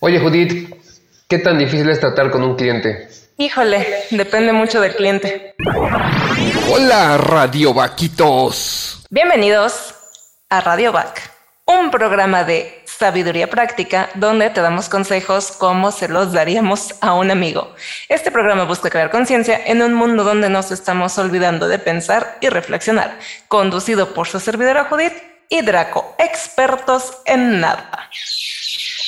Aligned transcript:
Oye, 0.00 0.18
Judith, 0.18 0.74
¿qué 1.28 1.38
tan 1.38 1.58
difícil 1.58 1.88
es 1.88 1.98
tratar 1.98 2.30
con 2.30 2.42
un 2.42 2.56
cliente? 2.56 3.08
Híjole, 3.38 4.04
depende 4.10 4.52
mucho 4.52 4.80
del 4.80 4.94
cliente. 4.94 5.54
Hola, 6.70 7.16
Radio 7.16 7.72
Vaquitos. 7.72 9.06
Bienvenidos 9.08 9.94
a 10.50 10.60
Radio 10.60 10.92
Vac, 10.92 11.30
un 11.64 11.90
programa 11.90 12.44
de 12.44 12.82
sabiduría 12.84 13.48
práctica 13.48 14.10
donde 14.14 14.50
te 14.50 14.60
damos 14.60 14.88
consejos 14.88 15.52
como 15.52 15.90
se 15.90 16.08
los 16.08 16.32
daríamos 16.32 16.94
a 17.00 17.14
un 17.14 17.30
amigo. 17.30 17.74
Este 18.08 18.30
programa 18.30 18.64
busca 18.64 18.90
crear 18.90 19.10
conciencia 19.10 19.58
en 19.64 19.82
un 19.82 19.94
mundo 19.94 20.22
donde 20.22 20.48
nos 20.48 20.70
estamos 20.70 21.16
olvidando 21.18 21.66
de 21.66 21.78
pensar 21.78 22.36
y 22.40 22.50
reflexionar, 22.50 23.18
conducido 23.48 24.14
por 24.14 24.28
su 24.28 24.38
servidora 24.38 24.84
Judith 24.84 25.33
y 25.48 25.62
Draco, 25.62 26.14
expertos 26.18 27.18
en 27.26 27.60
nada. 27.60 28.10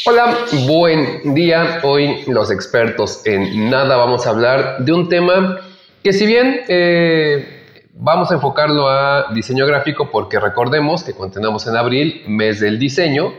Hola, 0.06 0.36
buen 0.66 1.34
día. 1.34 1.80
Hoy 1.82 2.22
los 2.26 2.50
expertos 2.50 3.22
en 3.24 3.70
nada 3.70 3.96
vamos 3.96 4.26
a 4.26 4.30
hablar 4.30 4.78
de 4.78 4.92
un 4.92 5.08
tema 5.08 5.60
que 6.02 6.12
si 6.12 6.26
bien 6.26 6.60
eh, 6.68 7.64
vamos 7.92 8.30
a 8.30 8.34
enfocarlo 8.34 8.88
a 8.88 9.32
diseño 9.34 9.66
gráfico 9.66 10.10
porque 10.10 10.38
recordemos 10.38 11.02
que 11.02 11.12
continuamos 11.12 11.66
en 11.66 11.76
abril, 11.76 12.22
mes 12.28 12.60
del 12.60 12.78
diseño, 12.78 13.34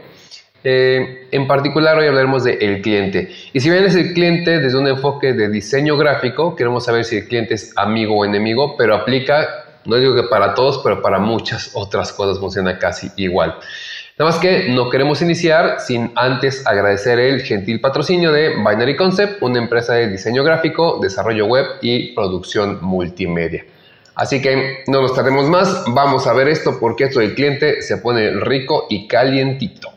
eh, 0.64 1.28
en 1.32 1.48
particular 1.48 1.98
hoy 1.98 2.08
hablaremos 2.08 2.44
de 2.44 2.56
el 2.56 2.82
cliente. 2.82 3.30
Y 3.54 3.60
si 3.62 3.70
bien 3.70 3.86
es 3.86 3.96
el 3.96 4.14
cliente 4.14 4.60
desde 4.60 4.78
un 4.78 4.88
enfoque 4.88 5.34
de 5.34 5.48
diseño 5.50 5.96
gráfico, 5.96 6.56
queremos 6.56 6.84
saber 6.86 7.06
si 7.06 7.18
el 7.18 7.28
cliente 7.28 7.54
es 7.54 7.72
amigo 7.78 8.18
o 8.18 8.26
enemigo, 8.26 8.76
pero 8.78 8.96
aplica, 8.96 9.48
no 9.88 9.96
digo 9.96 10.14
que 10.14 10.24
para 10.24 10.54
todos, 10.54 10.80
pero 10.84 11.02
para 11.02 11.18
muchas 11.20 11.72
otras 11.74 12.14
cosas 12.14 12.40
funciona 12.40 12.78
casi 12.78 13.12
igual. 13.16 13.58
Nada 14.20 14.32
más 14.32 14.40
que 14.40 14.70
no 14.70 14.90
queremos 14.90 15.22
iniciar 15.22 15.80
sin 15.80 16.12
antes 16.16 16.66
agradecer 16.66 17.20
el 17.20 17.42
gentil 17.42 17.80
patrocinio 17.80 18.32
de 18.32 18.56
Binary 18.56 18.96
Concept, 18.96 19.42
una 19.44 19.60
empresa 19.60 19.94
de 19.94 20.08
diseño 20.08 20.44
gráfico, 20.44 21.00
desarrollo 21.00 21.46
web 21.46 21.66
y 21.82 22.14
producción 22.14 22.80
multimedia. 22.82 23.64
Así 24.16 24.42
que 24.42 24.84
no 24.88 25.04
nos 25.04 25.14
tardemos 25.14 25.48
más, 25.48 25.84
vamos 25.90 26.26
a 26.26 26.34
ver 26.34 26.48
esto 26.48 26.80
porque 26.80 27.04
esto 27.04 27.20
del 27.20 27.36
cliente 27.36 27.84
se 27.84 27.98
pone 27.98 28.32
rico 28.32 28.88
y 28.90 29.08
calientito. 29.08 29.92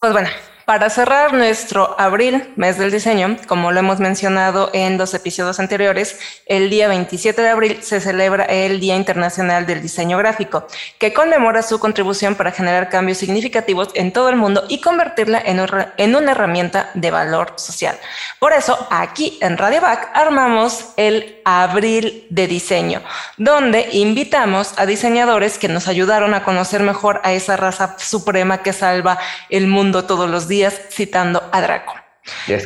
Pues 0.00 0.12
bueno, 0.12 0.28
para 0.66 0.90
cerrar 0.90 1.32
nuestro 1.32 1.94
abril, 1.96 2.52
mes 2.56 2.76
del 2.76 2.90
diseño, 2.90 3.36
como 3.46 3.70
lo 3.70 3.78
hemos 3.78 4.00
mencionado 4.00 4.68
en 4.72 4.98
los 4.98 5.14
episodios 5.14 5.60
anteriores, 5.60 6.18
el 6.44 6.70
día 6.70 6.88
27 6.88 7.40
de 7.40 7.48
abril 7.48 7.78
se 7.82 8.00
celebra 8.00 8.44
el 8.46 8.80
Día 8.80 8.96
Internacional 8.96 9.64
del 9.64 9.80
Diseño 9.80 10.18
Gráfico, 10.18 10.66
que 10.98 11.12
conmemora 11.12 11.62
su 11.62 11.78
contribución 11.78 12.34
para 12.34 12.50
generar 12.50 12.88
cambios 12.88 13.18
significativos 13.18 13.90
en 13.94 14.12
todo 14.12 14.28
el 14.28 14.34
mundo 14.34 14.64
y 14.68 14.80
convertirla 14.80 15.40
en, 15.46 16.16
una 16.16 16.32
herramienta 16.32 16.90
de 16.94 17.12
valor 17.12 17.52
social. 17.54 17.96
Por 18.40 18.52
eso, 18.52 18.88
aquí 18.90 19.38
en 19.40 19.58
Radio 19.58 19.80
Back 19.80 20.10
armamos 20.14 20.86
el 20.96 21.35
Abril 21.46 22.26
de 22.28 22.48
Diseño, 22.48 23.02
donde 23.36 23.88
invitamos 23.92 24.74
a 24.76 24.84
diseñadores 24.84 25.58
que 25.58 25.68
nos 25.68 25.86
ayudaron 25.86 26.34
a 26.34 26.42
conocer 26.42 26.82
mejor 26.82 27.20
a 27.22 27.32
esa 27.32 27.56
raza 27.56 27.94
suprema 27.98 28.64
que 28.64 28.72
salva 28.72 29.18
el 29.48 29.68
mundo 29.68 30.06
todos 30.06 30.28
los 30.28 30.48
días 30.48 30.80
citando 30.90 31.48
a 31.52 31.60
Draco. 31.60 31.94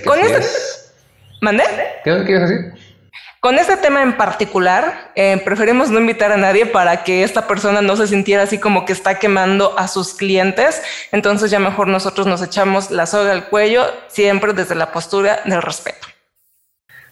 Con 0.07 0.19
este... 0.19 0.47
¿Mandé? 1.43 1.65
¿Qué 2.05 2.25
quieres 2.25 2.49
decir? 2.49 2.91
Con 3.41 3.59
este 3.59 3.77
tema 3.77 4.03
en 4.03 4.19
particular, 4.19 5.13
eh, 5.15 5.41
preferimos 5.45 5.91
no 5.91 5.99
invitar 5.99 6.33
a 6.33 6.37
nadie 6.37 6.65
para 6.67 7.05
que 7.05 7.23
esta 7.23 7.47
persona 7.47 7.81
no 7.81 7.97
se 7.97 8.07
sintiera 8.07 8.43
así 8.43 8.59
como 8.59 8.85
que 8.85 8.93
está 8.93 9.19
quemando 9.19 9.79
a 9.79 9.89
sus 9.89 10.15
clientes. 10.15 10.83
Entonces 11.11 11.51
ya 11.51 11.59
mejor 11.59 11.89
nosotros 11.89 12.27
nos 12.27 12.43
echamos 12.43 12.91
la 12.91 13.07
soga 13.07 13.33
al 13.33 13.47
cuello, 13.49 13.87
siempre 14.09 14.53
desde 14.55 14.75
la 14.75 14.93
postura 14.93 15.41
del 15.45 15.63
respeto. 15.63 16.10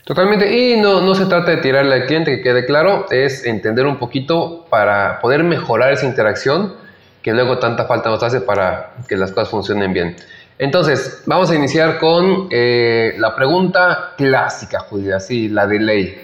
Totalmente, 0.09 0.51
y 0.57 0.81
no, 0.81 1.03
no 1.03 1.15
se 1.15 1.27
trata 1.27 1.51
de 1.51 1.57
tirarle 1.59 1.95
al 1.95 2.07
cliente, 2.07 2.37
que 2.37 2.43
quede 2.43 2.65
claro, 2.65 3.05
es 3.11 3.45
entender 3.45 3.85
un 3.85 3.99
poquito 3.99 4.65
para 4.71 5.21
poder 5.21 5.45
mejorar 5.45 5.93
esa 5.93 6.07
interacción 6.07 6.77
que 7.21 7.35
luego 7.35 7.59
tanta 7.59 7.85
falta 7.85 8.09
nos 8.09 8.23
hace 8.23 8.41
para 8.41 8.95
que 9.07 9.19
las 9.19 9.33
cosas 9.33 9.51
funcionen 9.51 9.93
bien. 9.93 10.17
Entonces, 10.59 11.25
vamos 11.27 11.51
a 11.51 11.57
iniciar 11.57 11.99
con 11.99 12.49
eh, 12.51 13.17
la 13.19 13.37
pregunta 13.37 14.15
clásica, 14.17 14.81
Julia, 14.81 15.21
sí, 15.21 15.51
la 15.51 15.67
de 15.67 15.79
ley. 15.79 16.19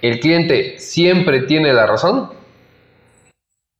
¿El 0.00 0.20
cliente 0.20 0.78
siempre 0.78 1.40
tiene 1.40 1.72
la 1.72 1.86
razón? 1.86 2.30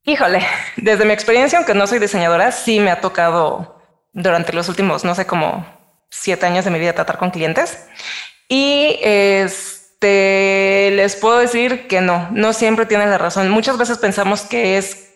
Híjole, 0.03 0.41
desde 0.79 1.05
mi 1.05 1.13
experiencia, 1.13 1.59
aunque 1.61 1.75
no 1.75 1.87
soy 1.87 2.01
diseñadora, 2.01 2.51
sí 2.51 2.81
me 2.81 2.91
ha 2.91 3.01
tocado 3.01 3.81
durante 4.13 4.53
los 4.53 4.69
últimos, 4.69 5.05
no 5.05 5.15
sé, 5.15 5.29
como 5.29 5.65
siete 6.11 6.45
años 6.45 6.65
de 6.65 6.73
mi 6.73 6.81
vida 6.81 6.93
tratar 6.93 7.19
con 7.19 7.31
clientes. 7.31 7.87
Y 8.49 8.99
este, 9.03 10.91
les 10.93 11.17
puedo 11.17 11.39
decir 11.39 11.87
que 11.89 12.01
no, 12.01 12.29
no 12.33 12.53
siempre 12.53 12.87
tienen 12.87 13.11
la 13.11 13.19
razón. 13.19 13.49
Muchas 13.51 13.79
veces 13.79 13.99
pensamos 13.99 14.43
que 14.43 14.77
es 14.79 15.14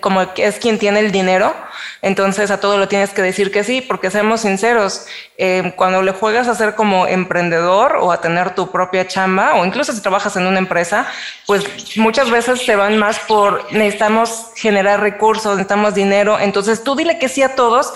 como 0.00 0.34
que 0.34 0.46
es 0.46 0.58
quien 0.58 0.78
tiene 0.78 1.00
el 1.00 1.12
dinero, 1.12 1.54
entonces 2.02 2.50
a 2.50 2.60
todo 2.60 2.78
lo 2.78 2.88
tienes 2.88 3.10
que 3.10 3.22
decir 3.22 3.52
que 3.52 3.62
sí, 3.62 3.80
porque 3.80 4.10
seamos 4.10 4.40
sinceros, 4.40 5.06
eh, 5.38 5.72
cuando 5.76 6.02
le 6.02 6.12
juegas 6.12 6.48
a 6.48 6.54
ser 6.54 6.74
como 6.74 7.06
emprendedor 7.06 7.96
o 7.96 8.10
a 8.10 8.20
tener 8.20 8.54
tu 8.54 8.70
propia 8.70 9.06
chamba, 9.06 9.54
o 9.54 9.64
incluso 9.64 9.92
si 9.92 10.00
trabajas 10.00 10.36
en 10.36 10.46
una 10.46 10.58
empresa, 10.58 11.06
pues 11.46 11.64
muchas 11.96 12.30
veces 12.30 12.62
se 12.64 12.76
van 12.76 12.98
más 12.98 13.18
por 13.20 13.72
necesitamos 13.72 14.50
generar 14.56 15.00
recursos, 15.00 15.52
necesitamos 15.56 15.94
dinero, 15.94 16.38
entonces 16.38 16.82
tú 16.82 16.96
dile 16.96 17.18
que 17.18 17.28
sí 17.28 17.42
a 17.42 17.54
todos, 17.54 17.92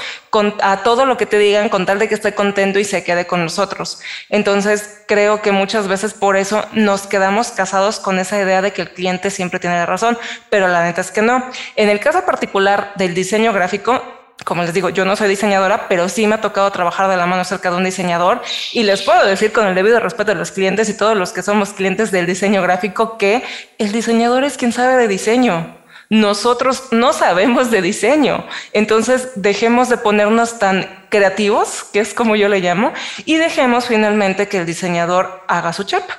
a 0.62 0.82
todo 0.82 1.06
lo 1.06 1.16
que 1.16 1.26
te 1.26 1.38
digan, 1.38 1.68
con 1.68 1.86
tal 1.86 1.98
de 1.98 2.08
que 2.08 2.14
esté 2.14 2.34
contento 2.34 2.78
y 2.78 2.84
se 2.84 3.04
quede 3.04 3.26
con 3.26 3.42
nosotros. 3.42 4.00
Entonces 4.28 5.02
creo 5.06 5.42
que 5.42 5.52
muchas 5.52 5.88
veces 5.88 6.12
por 6.14 6.36
eso 6.36 6.64
nos 6.72 7.06
quedamos 7.06 7.48
casados 7.48 8.00
con 8.00 8.18
esa 8.18 8.40
idea 8.40 8.62
de 8.62 8.72
que 8.72 8.82
el 8.82 8.90
cliente 8.90 9.30
siempre 9.30 9.60
tiene 9.60 9.76
la 9.76 9.86
razón, 9.86 10.18
pero 10.50 10.68
la 10.68 10.84
neta 10.84 11.00
es 11.00 11.10
que 11.10 11.22
no. 11.22 11.44
En 11.76 11.88
el 11.88 12.00
caso 12.00 12.24
particular 12.24 12.92
del 12.96 13.14
diseño 13.14 13.52
gráfico, 13.52 14.02
como 14.44 14.62
les 14.62 14.74
digo, 14.74 14.90
yo 14.90 15.04
no 15.04 15.16
soy 15.16 15.28
diseñadora, 15.28 15.88
pero 15.88 16.08
sí 16.08 16.26
me 16.26 16.34
ha 16.34 16.40
tocado 16.40 16.70
trabajar 16.70 17.08
de 17.08 17.16
la 17.16 17.26
mano 17.26 17.44
cerca 17.44 17.70
de 17.70 17.76
un 17.76 17.84
diseñador 17.84 18.42
y 18.72 18.82
les 18.82 19.02
puedo 19.02 19.24
decir 19.24 19.52
con 19.52 19.66
el 19.66 19.74
debido 19.74 20.00
respeto 20.00 20.32
a 20.32 20.34
los 20.34 20.50
clientes 20.50 20.88
y 20.88 20.96
todos 20.96 21.16
los 21.16 21.32
que 21.32 21.42
somos 21.42 21.72
clientes 21.72 22.10
del 22.10 22.26
diseño 22.26 22.60
gráfico 22.60 23.16
que 23.16 23.42
el 23.78 23.92
diseñador 23.92 24.44
es 24.44 24.56
quien 24.56 24.72
sabe 24.72 24.96
de 24.96 25.08
diseño. 25.08 25.78
Nosotros 26.10 26.88
no 26.90 27.14
sabemos 27.14 27.70
de 27.70 27.80
diseño, 27.80 28.44
entonces 28.72 29.30
dejemos 29.36 29.88
de 29.88 29.96
ponernos 29.96 30.58
tan 30.58 31.06
creativos, 31.08 31.84
que 31.92 32.00
es 32.00 32.12
como 32.12 32.36
yo 32.36 32.48
le 32.48 32.60
llamo, 32.60 32.92
y 33.24 33.36
dejemos 33.36 33.86
finalmente 33.86 34.46
que 34.46 34.58
el 34.58 34.66
diseñador 34.66 35.42
haga 35.48 35.72
su 35.72 35.84
chapa 35.84 36.18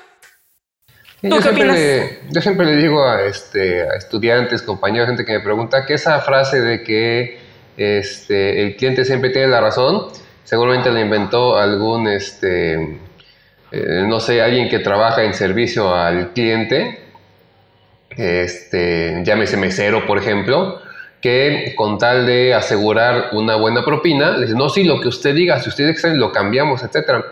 yo, 1.29 1.41
siempre 1.41 1.65
le, 1.65 2.19
yo 2.29 2.41
siempre 2.41 2.65
le 2.65 2.75
digo 2.75 3.03
a, 3.03 3.23
este, 3.23 3.81
a 3.81 3.95
estudiantes, 3.95 4.61
compañeros, 4.61 5.07
gente 5.07 5.25
que 5.25 5.33
me 5.33 5.39
pregunta 5.39 5.85
que 5.85 5.95
esa 5.95 6.19
frase 6.21 6.61
de 6.61 6.83
que 6.83 7.39
este, 7.77 8.63
el 8.63 8.75
cliente 8.75 9.05
siempre 9.05 9.29
tiene 9.31 9.47
la 9.47 9.61
razón, 9.61 10.07
seguramente 10.43 10.91
la 10.91 11.01
inventó 11.01 11.57
algún, 11.57 12.07
este, 12.07 12.99
eh, 13.71 14.05
no 14.07 14.19
sé, 14.19 14.41
alguien 14.41 14.69
que 14.69 14.79
trabaja 14.79 15.23
en 15.23 15.33
servicio 15.33 15.93
al 15.93 16.31
cliente, 16.33 16.99
este, 18.15 19.21
llámese 19.23 19.57
mesero, 19.57 20.05
por 20.05 20.17
ejemplo, 20.17 20.81
que 21.21 21.73
con 21.75 21.97
tal 21.97 22.25
de 22.25 22.53
asegurar 22.53 23.29
una 23.31 23.55
buena 23.55 23.83
propina, 23.83 24.37
le 24.37 24.45
dice, 24.45 24.57
no, 24.57 24.69
sí, 24.69 24.83
lo 24.83 25.01
que 25.01 25.07
usted 25.07 25.33
diga, 25.33 25.59
si 25.59 25.69
usted 25.69 25.87
dice, 25.87 26.13
lo 26.13 26.31
cambiamos, 26.31 26.83
etc. 26.83 27.25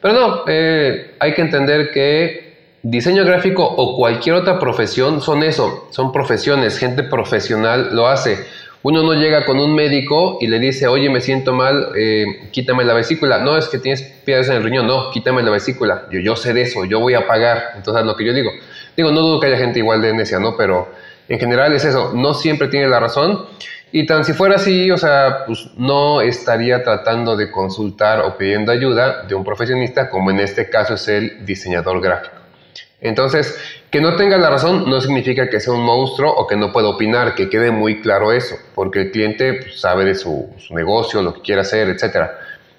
Pero 0.00 0.14
no, 0.14 0.44
eh, 0.46 1.14
hay 1.18 1.34
que 1.34 1.40
entender 1.40 1.90
que 1.90 2.49
Diseño 2.82 3.26
gráfico 3.26 3.62
o 3.62 3.94
cualquier 3.94 4.36
otra 4.36 4.58
profesión 4.58 5.20
son 5.20 5.42
eso, 5.42 5.88
son 5.90 6.12
profesiones, 6.12 6.78
gente 6.78 7.02
profesional 7.02 7.90
lo 7.92 8.08
hace. 8.08 8.38
Uno 8.82 9.02
no 9.02 9.12
llega 9.12 9.44
con 9.44 9.60
un 9.60 9.74
médico 9.74 10.38
y 10.40 10.46
le 10.46 10.58
dice, 10.58 10.86
oye, 10.86 11.10
me 11.10 11.20
siento 11.20 11.52
mal, 11.52 11.88
eh, 11.94 12.48
quítame 12.50 12.84
la 12.84 12.94
vesícula. 12.94 13.38
No, 13.40 13.58
es 13.58 13.68
que 13.68 13.78
tienes 13.78 14.00
piedras 14.24 14.48
en 14.48 14.56
el 14.56 14.62
riñón, 14.62 14.86
no, 14.86 15.10
quítame 15.10 15.42
la 15.42 15.50
vesícula. 15.50 16.06
Yo, 16.10 16.20
yo 16.20 16.36
sé 16.36 16.54
de 16.54 16.62
eso, 16.62 16.86
yo 16.86 17.00
voy 17.00 17.12
a 17.12 17.26
pagar. 17.26 17.72
Entonces, 17.76 18.06
lo 18.06 18.16
que 18.16 18.24
yo 18.24 18.32
digo, 18.32 18.50
digo, 18.96 19.12
no 19.12 19.20
dudo 19.20 19.40
que 19.40 19.48
haya 19.48 19.58
gente 19.58 19.80
igual 19.80 20.00
de 20.00 20.14
necia, 20.14 20.38
¿no? 20.38 20.56
Pero 20.56 20.88
en 21.28 21.38
general 21.38 21.74
es 21.74 21.84
eso, 21.84 22.12
no 22.14 22.32
siempre 22.32 22.68
tiene 22.68 22.88
la 22.88 22.98
razón. 22.98 23.44
Y 23.92 24.06
tan 24.06 24.24
si 24.24 24.32
fuera 24.32 24.56
así, 24.56 24.90
o 24.90 24.96
sea, 24.96 25.44
pues 25.46 25.68
no 25.76 26.22
estaría 26.22 26.82
tratando 26.82 27.36
de 27.36 27.50
consultar 27.50 28.20
o 28.20 28.38
pidiendo 28.38 28.72
ayuda 28.72 29.24
de 29.24 29.34
un 29.34 29.44
profesionista, 29.44 30.08
como 30.08 30.30
en 30.30 30.40
este 30.40 30.70
caso 30.70 30.94
es 30.94 31.06
el 31.08 31.44
diseñador 31.44 32.00
gráfico. 32.00 32.39
Entonces, 33.00 33.58
que 33.90 34.00
no 34.00 34.16
tenga 34.16 34.36
la 34.36 34.50
razón 34.50 34.88
no 34.88 35.00
significa 35.00 35.48
que 35.48 35.58
sea 35.58 35.72
un 35.72 35.82
monstruo 35.82 36.32
o 36.32 36.46
que 36.46 36.56
no 36.56 36.72
pueda 36.72 36.88
opinar, 36.88 37.34
que 37.34 37.48
quede 37.48 37.70
muy 37.70 38.02
claro 38.02 38.32
eso, 38.32 38.56
porque 38.74 39.00
el 39.02 39.10
cliente 39.10 39.54
pues, 39.54 39.80
sabe 39.80 40.04
de 40.04 40.14
su, 40.14 40.50
negocio, 40.70 41.22
lo 41.22 41.34
que 41.34 41.40
quiere 41.40 41.62
hacer, 41.62 41.88
etc. 41.88 42.30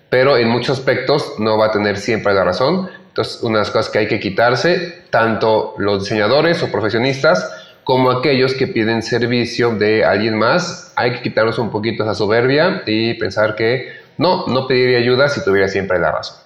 Pero 0.10 0.38
en 0.38 0.50
muchos 0.50 0.78
aspectos 0.78 1.36
no 1.40 1.58
va 1.58 1.68
a 1.68 1.72
tener 1.72 1.98
siempre 1.98 2.34
la 2.34 2.44
razón. 2.44 2.90
Entonces, 3.08 3.42
una 3.42 3.58
de 3.58 3.62
las 3.64 3.72
cosas 3.72 3.92
que 3.92 4.00
hay 4.00 4.08
que 4.08 4.20
quitarse, 4.20 5.04
tanto 5.10 5.74
los 5.78 6.04
diseñadores 6.04 6.62
o 6.64 6.72
profesionistas 6.72 7.50
como 7.84 8.12
aquellos 8.12 8.54
que 8.54 8.68
piden 8.68 9.02
servicio 9.02 9.76
de 9.76 10.06
alguien 10.06 10.38
más. 10.38 10.94
Hay 10.96 11.14
que 11.14 11.22
quitarnos 11.24 11.58
un 11.58 11.72
poquito 11.72 12.04
esa 12.04 12.14
soberbia 12.14 12.84
y 12.86 13.16
pensar 13.16 13.56
que 13.56 13.94
no, 14.18 14.46
no 14.48 14.68
pediría 14.68 15.00
ayuda 15.00 15.30
si 15.30 15.44
tuviera 15.44 15.68
siempre 15.68 16.00
la 16.00 16.12
razón. 16.12 16.41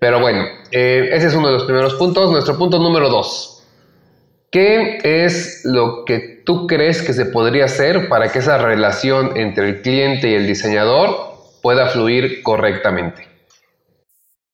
Pero 0.00 0.18
bueno, 0.18 0.44
eh, 0.72 1.10
ese 1.12 1.28
es 1.28 1.34
uno 1.34 1.48
de 1.48 1.52
los 1.52 1.64
primeros 1.64 1.94
puntos. 1.94 2.30
Nuestro 2.32 2.58
punto 2.58 2.78
número 2.78 3.08
dos. 3.10 3.62
¿Qué 4.50 4.98
es 5.04 5.60
lo 5.64 6.04
que 6.04 6.42
tú 6.44 6.66
crees 6.66 7.02
que 7.02 7.12
se 7.12 7.26
podría 7.26 7.66
hacer 7.66 8.08
para 8.08 8.32
que 8.32 8.40
esa 8.40 8.58
relación 8.58 9.36
entre 9.36 9.68
el 9.68 9.82
cliente 9.82 10.28
y 10.28 10.34
el 10.34 10.46
diseñador 10.46 11.36
pueda 11.62 11.86
fluir 11.86 12.42
correctamente? 12.42 13.28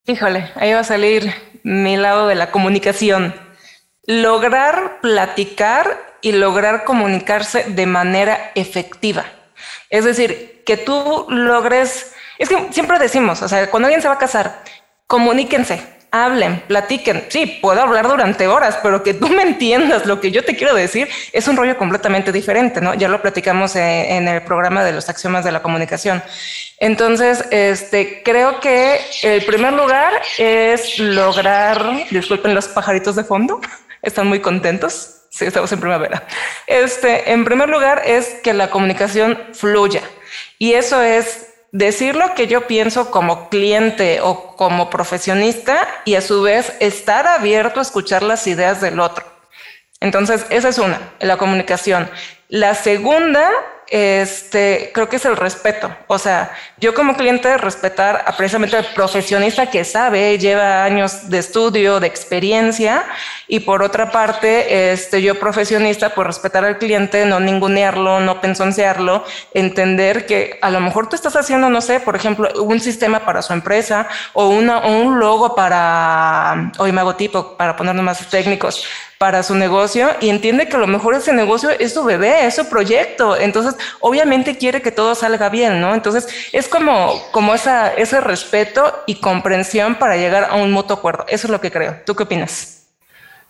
Híjole, 0.05 0.51
ahí 0.57 0.73
va 0.73 0.81
a 0.81 0.85
salir 0.85 1.33
mi 1.63 1.97
lado 1.97 2.29
de 2.29 2.35
la 2.35 2.51
comunicación. 2.51 3.35
Lograr 4.05 4.99
platicar 5.01 6.19
y 6.21 6.33
lograr 6.33 6.85
comunicarse 6.85 7.65
de 7.69 7.87
manera 7.87 8.51
efectiva. 8.55 9.25
Es 9.91 10.05
decir, 10.05 10.63
que 10.67 10.77
tú 10.77 11.27
logres, 11.29 12.15
es 12.39 12.49
que 12.49 12.73
siempre 12.73 12.99
decimos, 12.99 13.41
o 13.43 13.49
sea, 13.49 13.71
cuando 13.71 13.87
alguien 13.87 14.03
se 14.03 14.09
va 14.09 14.15
a 14.15 14.19
casar, 14.19 14.63
comuníquense, 15.07 15.97
hablen, 16.11 16.63
platiquen. 16.67 17.25
Sí, 17.29 17.59
puedo 17.61 17.81
hablar 17.81 18.09
durante 18.09 18.47
horas, 18.47 18.79
pero 18.83 19.03
que 19.03 19.15
tú 19.15 19.29
me 19.29 19.43
entiendas 19.43 20.07
lo 20.07 20.21
que 20.21 20.31
yo 20.31 20.45
te 20.45 20.57
quiero 20.57 20.75
decir 20.75 21.09
es 21.33 21.49
un 21.49 21.57
rollo 21.57 21.77
completamente 21.77 22.33
diferente, 22.33 22.81
¿no? 22.81 22.95
Ya 22.95 23.09
lo 23.09 23.21
platicamos 23.21 23.77
eh, 23.77 24.17
en 24.17 24.29
el 24.29 24.43
programa 24.43 24.85
de 24.85 24.93
los 24.93 25.09
axiomas 25.09 25.45
de 25.45 25.53
la 25.53 25.63
comunicación. 25.63 26.23
Entonces, 26.79 27.45
este, 27.51 28.23
creo 28.23 28.61
que 28.61 29.01
el 29.23 29.45
primer 29.45 29.73
lugar 29.73 30.13
es 30.39 30.99
lograr, 30.99 32.07
disculpen 32.11 32.55
los 32.55 32.69
pajaritos 32.69 33.17
de 33.17 33.25
fondo, 33.25 33.61
están 34.03 34.27
muy 34.27 34.41
contentos. 34.41 35.13
Sí, 35.31 35.45
estamos 35.45 35.71
en 35.73 35.81
primavera. 35.81 36.27
Este, 36.67 37.31
en 37.31 37.45
primer 37.45 37.69
lugar 37.69 38.03
es 38.07 38.37
que 38.43 38.55
la 38.55 38.71
comunicación 38.71 39.39
fluya. 39.53 40.01
Y 40.59 40.73
eso 40.73 41.03
es 41.03 41.56
decir 41.73 42.17
lo 42.17 42.35
que 42.35 42.47
yo 42.47 42.67
pienso 42.67 43.11
como 43.11 43.49
cliente 43.49 44.21
o 44.21 44.57
como 44.57 44.91
profesionista 44.91 45.87
y 46.05 46.15
a 46.15 46.21
su 46.21 46.43
vez 46.43 46.75
estar 46.81 47.27
abierto 47.27 47.81
a 47.81 47.83
escuchar 47.83 48.23
las 48.23 48.47
ideas 48.47 48.81
del 48.81 49.01
otro. 49.01 49.25
Entonces, 50.01 50.47
esa 50.51 50.69
es 50.69 50.79
una, 50.79 51.01
la 51.21 51.37
comunicación. 51.37 52.11
La 52.49 52.75
segunda 52.75 53.51
este, 53.89 54.91
creo 54.93 55.09
que 55.09 55.17
es 55.17 55.25
el 55.25 55.37
respeto. 55.37 55.95
O 56.07 56.19
sea, 56.19 56.53
yo 56.79 56.95
como 56.95 57.17
cliente 57.17 57.57
respetar 57.57 58.25
a 58.27 58.37
precisamente 58.37 58.77
al 58.77 58.87
profesionista 58.87 59.71
que 59.71 59.85
sabe, 59.85 60.39
lleva 60.39 60.85
años 60.85 61.31
de 61.31 61.39
estudio, 61.39 62.01
de 62.01 62.07
experiencia, 62.07 63.05
y 63.49 63.61
por 63.61 63.83
otra 63.83 64.11
parte, 64.11 64.93
este, 64.93 65.23
yo 65.23 65.39
profesionista, 65.39 66.11
pues 66.11 66.27
respetar 66.27 66.65
al 66.65 66.79
cliente, 66.79 67.25
no 67.27 67.39
ningunearlo, 67.39 68.21
no 68.21 68.41
pensoncearlo, 68.41 69.25
entender 69.55 70.27
que 70.27 70.59
a 70.63 70.71
lo 70.71 70.81
mejor 70.81 71.09
tú 71.09 71.15
estás 71.15 71.37
haciendo, 71.37 71.71
no 71.71 71.81
sé, 71.81 72.01
por 72.01 72.17
ejemplo, 72.17 72.49
un 72.63 72.81
sistema 72.81 73.21
para 73.25 73.43
su 73.43 73.53
empresa 73.53 74.09
o, 74.33 74.49
un 74.49 75.21
logo 75.21 75.55
para, 75.55 76.73
o 76.79 76.87
imagotipo, 76.87 77.57
para 77.57 77.77
ponernos 77.77 78.05
más 78.05 78.29
técnicos, 78.29 78.85
para 79.19 79.43
su 79.43 79.55
negocio 79.55 80.09
y 80.21 80.29
entiende 80.29 80.69
que 80.69 80.77
a 80.77 80.81
lo 80.81 80.87
mejor 80.87 81.15
ese 81.15 81.33
negocio 81.33 81.71
es 81.71 81.95
su 81.95 82.05
bebé, 82.05 82.47
es 82.47 82.57
su 82.57 82.69
proyecto. 82.69 83.37
Entonces, 83.37 83.75
obviamente 84.01 84.59
quiere 84.59 84.83
que 84.83 84.91
todo 84.91 85.15
salga 85.15 85.49
bien, 85.49 85.81
¿no? 85.81 85.95
Entonces, 85.95 86.29
es 86.53 86.69
como, 86.69 87.23
como 87.33 87.55
esa, 87.55 87.93
ese 87.95 88.21
respeto 88.21 89.03
y 89.07 89.17
comprensión 89.17 89.95
para 89.95 90.17
llegar 90.17 90.49
a 90.51 90.57
un 90.57 90.73
mutuo 90.73 90.97
acuerdo. 90.97 91.25
Eso 91.29 91.47
es 91.47 91.51
lo 91.51 91.61
que 91.61 91.71
creo. 91.71 91.97
¿Tú 92.05 92.15
qué 92.15 92.25
opinas? 92.25 92.77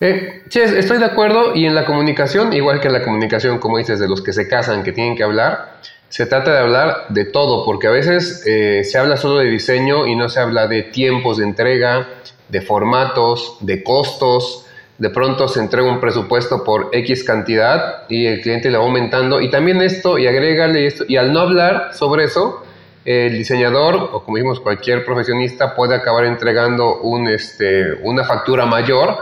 Eh, 0.00 0.42
sí, 0.50 0.60
estoy 0.60 0.98
de 0.98 1.06
acuerdo 1.06 1.54
y 1.54 1.64
en 1.64 1.74
la 1.74 1.86
comunicación, 1.86 2.52
igual 2.52 2.80
que 2.80 2.88
en 2.88 2.92
la 2.92 3.02
comunicación, 3.02 3.58
como 3.58 3.78
dices, 3.78 3.98
de 3.98 4.08
los 4.08 4.22
que 4.22 4.32
se 4.32 4.46
casan, 4.46 4.84
que 4.84 4.92
tienen 4.92 5.16
que 5.16 5.22
hablar, 5.22 5.78
se 6.10 6.26
trata 6.26 6.52
de 6.52 6.58
hablar 6.58 7.06
de 7.08 7.24
todo, 7.24 7.64
porque 7.64 7.88
a 7.88 7.90
veces 7.90 8.44
eh, 8.46 8.84
se 8.84 8.98
habla 8.98 9.16
solo 9.16 9.38
de 9.38 9.46
diseño 9.46 10.06
y 10.06 10.14
no 10.14 10.28
se 10.28 10.38
habla 10.38 10.68
de 10.68 10.82
tiempos 10.82 11.38
de 11.38 11.44
entrega, 11.44 12.08
de 12.48 12.60
formatos, 12.60 13.56
de 13.60 13.82
costos, 13.82 14.65
de 14.98 15.10
pronto 15.10 15.46
se 15.48 15.60
entrega 15.60 15.88
un 15.88 16.00
presupuesto 16.00 16.64
por 16.64 16.88
X 16.92 17.24
cantidad 17.24 18.04
y 18.08 18.26
el 18.26 18.40
cliente 18.40 18.70
le 18.70 18.78
va 18.78 18.84
aumentando. 18.84 19.40
Y 19.40 19.50
también 19.50 19.82
esto 19.82 20.18
y 20.18 20.26
agrégale 20.26 20.86
esto 20.86 21.04
y 21.06 21.16
al 21.16 21.32
no 21.32 21.40
hablar 21.40 21.90
sobre 21.92 22.24
eso 22.24 22.62
el 23.04 23.38
diseñador 23.38 23.94
o 23.94 24.24
como 24.24 24.36
dijimos 24.36 24.58
cualquier 24.60 25.04
profesionista 25.04 25.76
puede 25.76 25.94
acabar 25.94 26.24
entregando 26.24 27.00
un, 27.02 27.28
este, 27.28 27.94
una 28.02 28.24
factura 28.24 28.66
mayor 28.66 29.18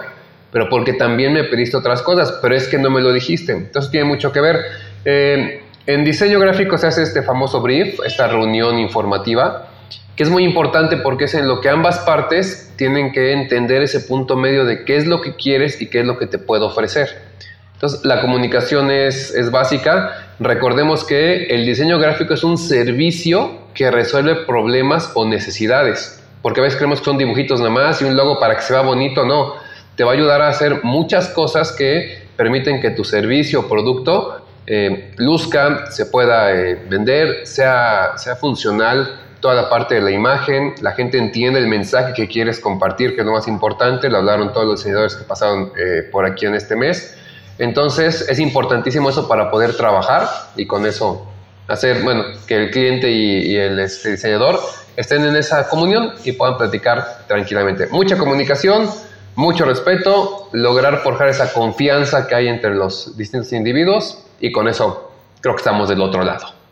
pero 0.50 0.68
porque 0.70 0.94
también 0.94 1.34
me 1.34 1.44
pediste 1.44 1.76
otras 1.76 2.00
cosas 2.00 2.38
pero 2.40 2.54
es 2.54 2.68
que 2.68 2.78
no 2.78 2.90
me 2.90 3.00
lo 3.00 3.12
dijiste. 3.12 3.52
Entonces 3.52 3.90
tiene 3.90 4.06
mucho 4.06 4.32
que 4.32 4.40
ver. 4.40 4.60
Eh, 5.04 5.60
en 5.86 6.04
diseño 6.04 6.38
gráfico 6.38 6.78
se 6.78 6.86
hace 6.86 7.02
este 7.02 7.22
famoso 7.22 7.60
brief 7.60 7.98
esta 8.06 8.28
reunión 8.28 8.78
informativa 8.78 9.68
que 10.16 10.22
es 10.22 10.30
muy 10.30 10.44
importante 10.44 10.96
porque 10.96 11.24
es 11.24 11.34
en 11.34 11.48
lo 11.48 11.60
que 11.60 11.68
ambas 11.68 11.98
partes 12.00 12.72
tienen 12.76 13.12
que 13.12 13.32
entender 13.32 13.82
ese 13.82 14.00
punto 14.00 14.36
medio 14.36 14.64
de 14.64 14.84
qué 14.84 14.96
es 14.96 15.06
lo 15.06 15.20
que 15.20 15.34
quieres 15.34 15.80
y 15.80 15.88
qué 15.88 16.00
es 16.00 16.06
lo 16.06 16.18
que 16.18 16.26
te 16.26 16.38
puedo 16.38 16.66
ofrecer. 16.66 17.08
Entonces, 17.74 18.04
la 18.04 18.20
comunicación 18.20 18.90
es, 18.90 19.34
es 19.34 19.50
básica. 19.50 20.28
Recordemos 20.38 21.04
que 21.04 21.46
el 21.46 21.66
diseño 21.66 21.98
gráfico 21.98 22.34
es 22.34 22.44
un 22.44 22.56
servicio 22.56 23.58
que 23.74 23.90
resuelve 23.90 24.36
problemas 24.46 25.10
o 25.14 25.26
necesidades. 25.26 26.22
Porque 26.40 26.60
a 26.60 26.62
veces 26.62 26.76
creemos 26.76 27.00
que 27.00 27.06
son 27.06 27.18
dibujitos 27.18 27.58
nada 27.58 27.70
más 27.70 28.00
y 28.00 28.04
un 28.04 28.16
logo 28.16 28.38
para 28.38 28.54
que 28.54 28.62
se 28.62 28.72
vea 28.72 28.82
bonito. 28.82 29.24
No, 29.24 29.54
te 29.96 30.04
va 30.04 30.12
a 30.12 30.14
ayudar 30.14 30.42
a 30.42 30.48
hacer 30.48 30.84
muchas 30.84 31.28
cosas 31.28 31.72
que 31.72 32.22
permiten 32.36 32.80
que 32.80 32.90
tu 32.90 33.04
servicio 33.04 33.60
o 33.60 33.68
producto 33.68 34.44
eh, 34.66 35.12
luzca, 35.16 35.90
se 35.90 36.06
pueda 36.06 36.54
eh, 36.54 36.78
vender, 36.88 37.46
sea, 37.46 38.12
sea 38.16 38.36
funcional 38.36 39.23
toda 39.44 39.56
la 39.56 39.68
parte 39.68 39.96
de 39.96 40.00
la 40.00 40.10
imagen, 40.10 40.74
la 40.80 40.92
gente 40.92 41.18
entiende 41.18 41.60
el 41.60 41.66
mensaje 41.66 42.14
que 42.14 42.26
quieres 42.26 42.58
compartir, 42.60 43.14
que 43.14 43.20
es 43.20 43.26
lo 43.26 43.32
más 43.32 43.46
importante, 43.46 44.08
lo 44.08 44.16
hablaron 44.16 44.54
todos 44.54 44.66
los 44.66 44.80
diseñadores 44.80 45.16
que 45.16 45.24
pasaron 45.24 45.70
eh, 45.76 46.08
por 46.10 46.24
aquí 46.24 46.46
en 46.46 46.54
este 46.54 46.74
mes. 46.76 47.14
Entonces 47.58 48.26
es 48.26 48.38
importantísimo 48.38 49.10
eso 49.10 49.28
para 49.28 49.50
poder 49.50 49.76
trabajar 49.76 50.26
y 50.56 50.66
con 50.66 50.86
eso 50.86 51.26
hacer, 51.68 52.02
bueno, 52.02 52.24
que 52.46 52.56
el 52.56 52.70
cliente 52.70 53.10
y, 53.10 53.54
el 53.54 53.78
este, 53.80 54.12
diseñador 54.12 54.60
estén 54.96 55.26
en 55.26 55.36
esa 55.36 55.68
comunión 55.68 56.14
y 56.24 56.32
puedan 56.32 56.56
platicar 56.56 57.26
tranquilamente. 57.28 57.88
Mucha 57.88 58.16
comunicación, 58.16 58.88
mucho 59.34 59.66
respeto, 59.66 60.48
lograr 60.52 61.02
forjar 61.02 61.28
esa 61.28 61.52
confianza 61.52 62.26
que 62.26 62.34
hay 62.34 62.48
entre 62.48 62.74
los 62.74 63.14
distintos 63.18 63.52
individuos 63.52 64.24
y 64.40 64.52
con 64.52 64.68
eso 64.68 65.12
creo 65.42 65.54
que 65.54 65.60
estamos 65.60 65.90
del 65.90 66.00
otro 66.00 66.24
lado. 66.24 66.63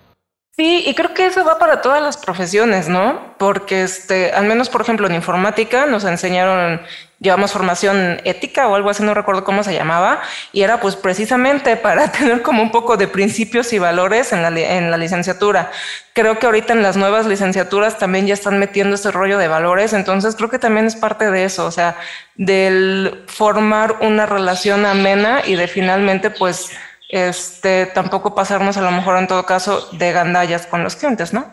Sí, 0.55 0.85
y 0.87 0.95
creo 0.95 1.15
que 1.15 1.25
eso 1.25 1.47
va 1.47 1.59
para 1.59 1.81
todas 1.81 2.03
las 2.03 2.19
profesiones, 2.19 2.87
¿no? 2.87 3.35
Porque 3.39 3.85
este, 3.85 4.33
al 4.33 4.45
menos, 4.45 4.69
por 4.69 4.83
ejemplo, 4.83 5.07
en 5.07 5.15
informática 5.15 5.87
nos 5.87 6.05
enseñaron, 6.05 6.83
llevamos 7.21 7.53
formación 7.53 8.21
ética 8.25 8.69
o 8.69 8.75
algo 8.75 8.91
así, 8.91 9.03
no 9.03 9.15
recuerdo 9.15 9.45
cómo 9.45 9.63
se 9.65 9.73
llamaba, 9.73 10.21
y 10.53 10.61
era 10.61 10.79
pues 10.79 10.95
precisamente 10.95 11.77
para 11.79 12.13
tener 12.13 12.43
como 12.43 12.63
un 12.63 12.71
poco 12.71 12.99
de 12.99 13.09
principios 13.09 13.73
y 13.73 13.79
valores 13.79 14.35
en 14.35 14.43
la, 14.43 14.49
en 14.51 14.91
la 14.91 14.99
licenciatura. 14.99 15.71
Creo 16.13 16.39
que 16.39 16.45
ahorita 16.45 16.75
en 16.75 16.83
las 16.83 16.99
nuevas 16.99 17.25
licenciaturas 17.25 17.97
también 17.97 18.27
ya 18.27 18.35
están 18.35 18.59
metiendo 18.59 18.97
ese 18.97 19.11
rollo 19.11 19.39
de 19.39 19.49
valores, 19.49 19.95
entonces 19.95 20.37
creo 20.37 20.51
que 20.51 20.59
también 20.59 20.85
es 20.85 20.97
parte 20.97 21.31
de 21.31 21.45
eso, 21.45 21.65
o 21.65 21.71
sea, 21.71 21.97
del 22.35 23.25
formar 23.27 23.97
una 24.03 24.27
relación 24.27 24.85
amena 24.85 25.41
y 25.47 25.55
de 25.55 25.67
finalmente 25.67 26.29
pues 26.29 26.73
este, 27.13 27.87
tampoco 27.87 28.35
pasarnos 28.35 28.79
a 28.79 28.81
lo 28.81 28.91
mejor 28.91 29.19
en 29.19 29.29
todo 29.29 29.45
caso 29.45 29.87
de 29.93 30.13
gandallas 30.13 30.67
con 30.67 30.83
los 30.83 30.97
clientes, 30.97 31.33
¿no? 31.33 31.45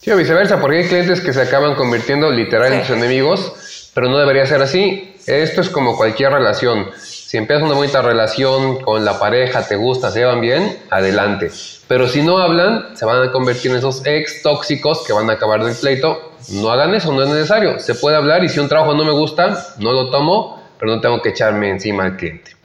Sí, 0.00 0.10
o 0.10 0.16
viceversa, 0.16 0.58
porque 0.60 0.78
hay 0.78 0.88
clientes 0.88 1.20
que 1.20 1.32
se 1.32 1.42
acaban 1.42 1.74
convirtiendo 1.74 2.30
literalmente 2.30 2.80
en 2.80 2.86
sus 2.86 2.96
enemigos, 2.96 3.90
pero 3.94 4.08
no 4.08 4.18
debería 4.18 4.46
ser 4.46 4.62
así. 4.62 5.14
Esto 5.26 5.60
es 5.60 5.68
como 5.68 5.96
cualquier 5.96 6.32
relación. 6.32 6.90
Si 6.96 7.36
empiezas 7.36 7.64
una 7.64 7.74
bonita 7.74 8.00
relación 8.00 8.80
con 8.80 9.04
la 9.04 9.18
pareja, 9.18 9.66
te 9.66 9.76
gusta, 9.76 10.10
se 10.10 10.20
llevan 10.20 10.40
bien, 10.40 10.78
adelante. 10.90 11.50
Pero 11.88 12.08
si 12.08 12.22
no 12.22 12.38
hablan, 12.38 12.96
se 12.96 13.04
van 13.04 13.28
a 13.28 13.32
convertir 13.32 13.72
en 13.72 13.78
esos 13.78 14.02
ex 14.06 14.42
tóxicos 14.42 15.04
que 15.06 15.12
van 15.12 15.28
a 15.28 15.34
acabar 15.34 15.62
del 15.62 15.74
pleito. 15.74 16.32
No 16.50 16.70
hagan 16.70 16.94
eso, 16.94 17.12
no 17.12 17.22
es 17.22 17.28
necesario. 17.28 17.80
Se 17.80 17.94
puede 17.96 18.16
hablar 18.16 18.44
y 18.44 18.48
si 18.48 18.60
un 18.60 18.68
trabajo 18.68 18.94
no 18.94 19.04
me 19.04 19.12
gusta, 19.12 19.74
no 19.78 19.92
lo 19.92 20.10
tomo, 20.10 20.62
pero 20.78 20.94
no 20.94 21.00
tengo 21.00 21.20
que 21.20 21.30
echarme 21.30 21.68
encima 21.68 22.04
al 22.04 22.16
cliente. 22.16 22.55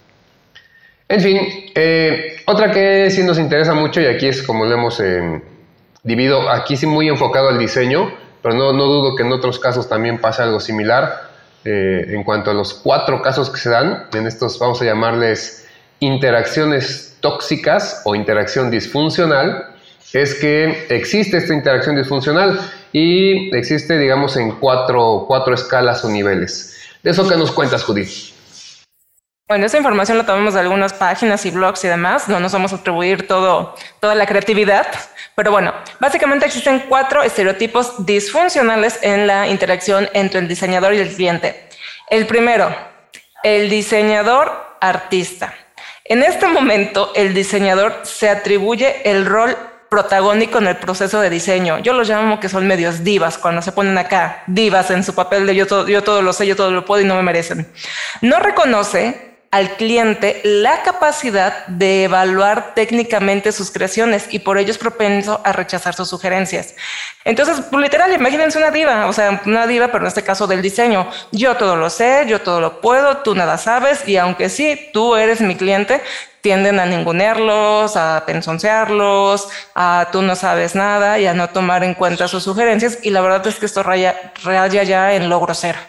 En 1.12 1.20
fin, 1.20 1.42
eh, 1.76 2.38
otra 2.46 2.72
que 2.72 3.12
sí 3.12 3.22
nos 3.24 3.38
interesa 3.38 3.74
mucho 3.74 4.00
y 4.00 4.06
aquí 4.06 4.28
es 4.28 4.42
como 4.44 4.64
lo 4.64 4.74
hemos 4.74 4.98
eh, 5.02 5.42
dividido, 6.04 6.50
aquí 6.50 6.78
sí 6.78 6.86
muy 6.88 7.10
enfocado 7.10 7.50
al 7.50 7.60
diseño, 7.60 8.14
pero 8.42 8.56
no, 8.56 8.72
no 8.72 8.86
dudo 8.86 9.18
que 9.18 9.24
en 9.24 9.34
otros 9.34 9.60
casos 9.60 9.90
también 9.90 10.22
pase 10.22 10.42
algo 10.42 10.62
similar. 10.62 11.30
Eh, 11.66 12.06
en 12.16 12.24
cuanto 12.24 12.50
a 12.52 12.54
los 12.54 12.74
cuatro 12.74 13.22
casos 13.22 13.50
que 13.50 13.60
se 13.60 13.70
dan, 13.70 14.06
en 14.14 14.26
estos 14.26 14.58
vamos 14.58 14.82
a 14.82 14.86
llamarles 14.86 15.68
interacciones 16.00 17.18
tóxicas 17.20 18.04
o 18.06 18.16
interacción 18.16 18.72
disfuncional, 18.72 19.66
es 20.14 20.36
que 20.36 20.86
existe 20.88 21.38
esta 21.38 21.54
interacción 21.54 21.98
disfuncional 21.98 22.58
y 22.94 23.54
existe, 23.54 23.98
digamos, 23.98 24.38
en 24.38 24.52
cuatro, 24.52 25.26
cuatro 25.28 25.56
escalas 25.56 26.06
o 26.06 26.10
niveles. 26.10 26.78
De 27.04 27.12
eso 27.12 27.28
que 27.28 27.36
nos 27.36 27.52
cuentas, 27.52 27.84
Judith. 27.84 28.31
Bueno, 29.52 29.66
esa 29.66 29.76
información 29.76 30.18
la 30.18 30.26
tomamos 30.26 30.54
de 30.54 30.62
algunas 30.62 30.94
páginas 30.94 31.46
y 31.46 31.52
blogs 31.52 31.84
y 31.84 31.90
demás. 31.90 32.30
No 32.30 32.40
nos 32.40 32.54
vamos 32.54 32.72
a 32.72 32.78
atribuir 32.78 33.28
todo, 33.28 33.76
toda 34.00 34.16
la 34.16 34.26
creatividad. 34.26 34.88
Pero 35.36 35.52
bueno, 35.52 35.74
básicamente 36.00 36.46
existen 36.46 36.86
cuatro 36.88 37.22
estereotipos 37.22 38.06
disfuncionales 38.06 39.00
en 39.02 39.28
la 39.28 39.50
interacción 39.50 40.08
entre 40.14 40.40
el 40.40 40.48
diseñador 40.48 40.94
y 40.94 41.00
el 41.00 41.14
cliente. 41.14 41.68
El 42.10 42.28
primero, 42.28 42.74
el 43.44 43.70
diseñador 43.70 44.78
artista. 44.80 45.54
En 46.06 46.24
este 46.24 46.48
momento, 46.48 47.12
el 47.14 47.34
diseñador 47.34 48.00
se 48.04 48.30
atribuye 48.30 49.02
el 49.04 49.26
rol 49.26 49.58
protagónico 49.90 50.60
en 50.60 50.68
el 50.68 50.78
proceso 50.78 51.20
de 51.20 51.30
diseño. 51.30 51.80
Yo 51.80 51.92
los 51.92 52.08
llamo 52.08 52.40
que 52.40 52.48
son 52.48 52.68
medios 52.68 53.04
divas, 53.04 53.38
cuando 53.38 53.62
se 53.62 53.74
ponen 53.74 53.98
acá, 53.98 54.44
divas 54.48 54.92
en 54.92 55.04
su 55.04 55.14
papel 55.14 55.46
de 55.46 55.56
yo 55.56 55.68
todo, 55.68 55.90
yo 55.90 56.02
todo 56.02 56.22
lo 56.22 56.32
sé, 56.32 56.48
yo 56.48 56.56
todo 56.56 56.72
lo 56.72 56.86
puedo 56.86 57.02
y 57.02 57.06
no 57.06 57.16
me 57.16 57.24
merecen. 57.24 57.70
No 58.22 58.40
reconoce 58.40 59.31
al 59.52 59.76
cliente 59.76 60.40
la 60.46 60.82
capacidad 60.82 61.68
de 61.68 62.06
evaluar 62.06 62.74
técnicamente 62.74 63.52
sus 63.52 63.70
creaciones 63.70 64.28
y 64.34 64.40
por 64.40 64.58
ello 64.58 64.72
es 64.72 64.78
propenso 64.78 65.42
a 65.44 65.52
rechazar 65.52 65.94
sus 65.94 66.08
sugerencias. 66.08 66.74
Entonces, 67.26 67.62
literal, 67.78 68.14
imagínense 68.14 68.58
una 68.58 68.72
diva, 68.72 69.08
o 69.08 69.14
sea, 69.14 69.42
una 69.46 69.68
diva, 69.68 69.88
pero 69.88 70.06
en 70.06 70.08
este 70.08 70.24
caso 70.24 70.48
del 70.48 70.62
diseño. 70.62 71.10
Yo 71.34 71.58
todo 71.58 71.76
lo 71.76 71.90
sé, 71.90 72.24
yo 72.28 72.40
todo 72.40 72.62
lo 72.62 72.80
puedo, 72.80 73.18
tú 73.18 73.36
nada 73.36 73.58
sabes 73.58 74.08
y 74.08 74.16
aunque 74.16 74.48
sí, 74.48 74.90
tú 74.94 75.18
eres 75.18 75.42
mi 75.42 75.56
cliente, 75.56 76.02
tienden 76.40 76.80
a 76.80 76.86
ningunearlos, 76.86 77.98
a 77.98 78.24
pensoncearlos, 78.26 79.50
a 79.76 80.08
tú 80.14 80.22
no 80.22 80.36
sabes 80.38 80.76
nada 80.76 81.20
y 81.20 81.28
a 81.28 81.34
no 81.34 81.50
tomar 81.50 81.84
en 81.84 81.94
cuenta 81.94 82.30
sus 82.30 82.44
sugerencias 82.44 83.00
y 83.04 83.10
la 83.10 83.20
verdad 83.20 83.46
es 83.46 83.56
que 83.56 83.66
esto 83.66 83.84
raya, 83.84 84.32
raya 84.44 84.84
ya 84.84 85.14
en 85.14 85.30
logro 85.30 85.54
cero. 85.54 85.80